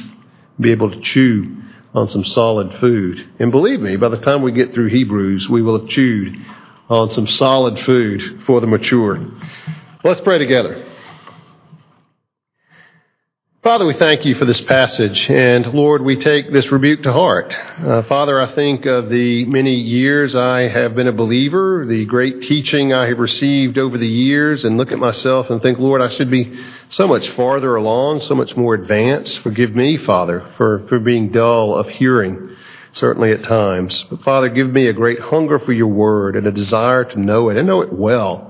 be 0.60 0.72
able 0.72 0.92
to 0.92 1.02
chew 1.02 1.58
on 1.94 2.08
some 2.08 2.24
solid 2.24 2.74
food. 2.80 3.28
And 3.40 3.52
believe 3.52 3.80
me, 3.80 3.96
by 3.96 4.10
the 4.10 4.20
time 4.20 4.42
we 4.42 4.52
get 4.52 4.74
through 4.74 4.90
Hebrews, 4.90 5.48
we 5.50 5.62
will 5.62 5.80
have 5.80 5.90
chewed 5.90 6.36
on 6.90 7.10
some 7.12 7.28
solid 7.28 7.80
food 7.80 8.44
for 8.46 8.62
the 8.62 8.68
mature. 8.68 9.20
Let's 10.04 10.22
pray 10.22 10.38
together. 10.38 10.89
Father, 13.70 13.86
we 13.86 13.94
thank 13.94 14.26
you 14.26 14.34
for 14.34 14.46
this 14.46 14.62
passage, 14.62 15.30
and 15.30 15.64
Lord, 15.68 16.02
we 16.02 16.16
take 16.16 16.52
this 16.52 16.72
rebuke 16.72 17.04
to 17.04 17.14
heart. 17.14 17.54
Uh, 17.54 18.02
Father, 18.02 18.42
I 18.42 18.56
think 18.56 18.88
of 18.88 19.10
the 19.10 19.46
many 19.46 19.76
years 19.76 20.34
I 20.34 20.62
have 20.62 20.96
been 20.96 21.08
a 21.08 21.12
believer, 21.12 21.86
the 21.86 22.06
great 22.06 22.42
teaching 22.42 22.94
I 22.94 23.06
have 23.06 23.20
received 23.20 23.78
over 23.78 24.00
the 24.00 24.08
years, 24.08 24.66
and 24.66 24.78
look 24.78 24.92
at 24.92 24.98
myself 24.98 25.52
and 25.52 25.62
think, 25.62 25.78
Lord, 25.78 26.02
I 26.02 26.10
should 26.10 26.32
be 26.32 26.60
so 26.90 27.08
much 27.08 27.30
farther 27.30 27.76
along, 27.76 28.22
so 28.22 28.34
much 28.34 28.58
more 28.58 28.74
advanced. 28.74 29.38
Forgive 29.42 29.76
me, 29.76 29.98
Father, 29.98 30.52
for, 30.58 30.88
for 30.88 30.98
being 30.98 31.32
dull 31.32 31.76
of 31.76 31.88
hearing, 31.90 32.56
certainly 32.94 33.34
at 33.34 33.44
times. 33.44 34.04
But 34.10 34.24
Father, 34.24 34.50
give 34.50 34.72
me 34.72 34.88
a 34.88 34.94
great 34.94 35.20
hunger 35.20 35.60
for 35.60 35.74
your 35.74 35.90
word 35.90 36.36
and 36.36 36.48
a 36.48 36.52
desire 36.52 37.06
to 37.06 37.20
know 37.20 37.50
it 37.50 37.58
and 37.58 37.68
know 37.68 37.82
it 37.82 37.94
well. 37.94 38.49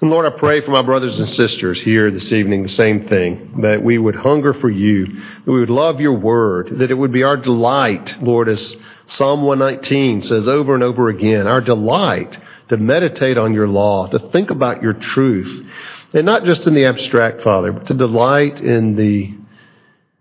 And 0.00 0.10
Lord, 0.10 0.32
I 0.32 0.38
pray 0.38 0.60
for 0.60 0.70
my 0.70 0.82
brothers 0.82 1.18
and 1.18 1.28
sisters 1.28 1.80
here 1.80 2.08
this 2.12 2.30
evening 2.30 2.62
the 2.62 2.68
same 2.68 3.08
thing, 3.08 3.62
that 3.62 3.82
we 3.82 3.98
would 3.98 4.14
hunger 4.14 4.54
for 4.54 4.70
you, 4.70 5.06
that 5.06 5.50
we 5.50 5.58
would 5.58 5.70
love 5.70 6.00
your 6.00 6.16
word, 6.16 6.68
that 6.78 6.92
it 6.92 6.94
would 6.94 7.10
be 7.10 7.24
our 7.24 7.36
delight, 7.36 8.16
Lord, 8.22 8.48
as 8.48 8.76
Psalm 9.08 9.42
119 9.42 10.22
says 10.22 10.46
over 10.46 10.74
and 10.74 10.84
over 10.84 11.08
again, 11.08 11.48
our 11.48 11.60
delight 11.60 12.38
to 12.68 12.76
meditate 12.76 13.38
on 13.38 13.54
your 13.54 13.66
law, 13.66 14.06
to 14.06 14.20
think 14.30 14.50
about 14.50 14.82
your 14.82 14.92
truth, 14.92 15.68
and 16.14 16.24
not 16.24 16.44
just 16.44 16.68
in 16.68 16.74
the 16.74 16.84
abstract, 16.84 17.42
Father, 17.42 17.72
but 17.72 17.88
to 17.88 17.94
delight 17.94 18.60
in 18.60 18.94
the 18.94 19.34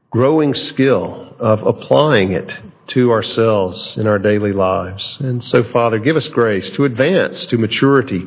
growing 0.10 0.56
skill 0.56 1.36
of 1.38 1.62
applying 1.62 2.32
it 2.32 2.52
to 2.88 3.12
ourselves 3.12 3.96
in 3.96 4.08
our 4.08 4.18
daily 4.18 4.54
lives. 4.54 5.18
And 5.20 5.44
so, 5.44 5.64
Father, 5.64 6.00
give 6.00 6.16
us 6.16 6.28
grace 6.30 6.72
to 6.72 6.86
advance 6.86 7.46
to 7.48 7.60
maturity 7.60 8.26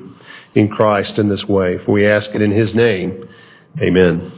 in 0.55 0.69
Christ 0.69 1.19
in 1.19 1.29
this 1.29 1.45
way. 1.45 1.79
For 1.79 1.93
we 1.93 2.07
ask 2.07 2.35
it 2.35 2.43
in 2.43 2.51
His 2.51 2.75
name. 2.75 3.29
Amen. 3.81 4.33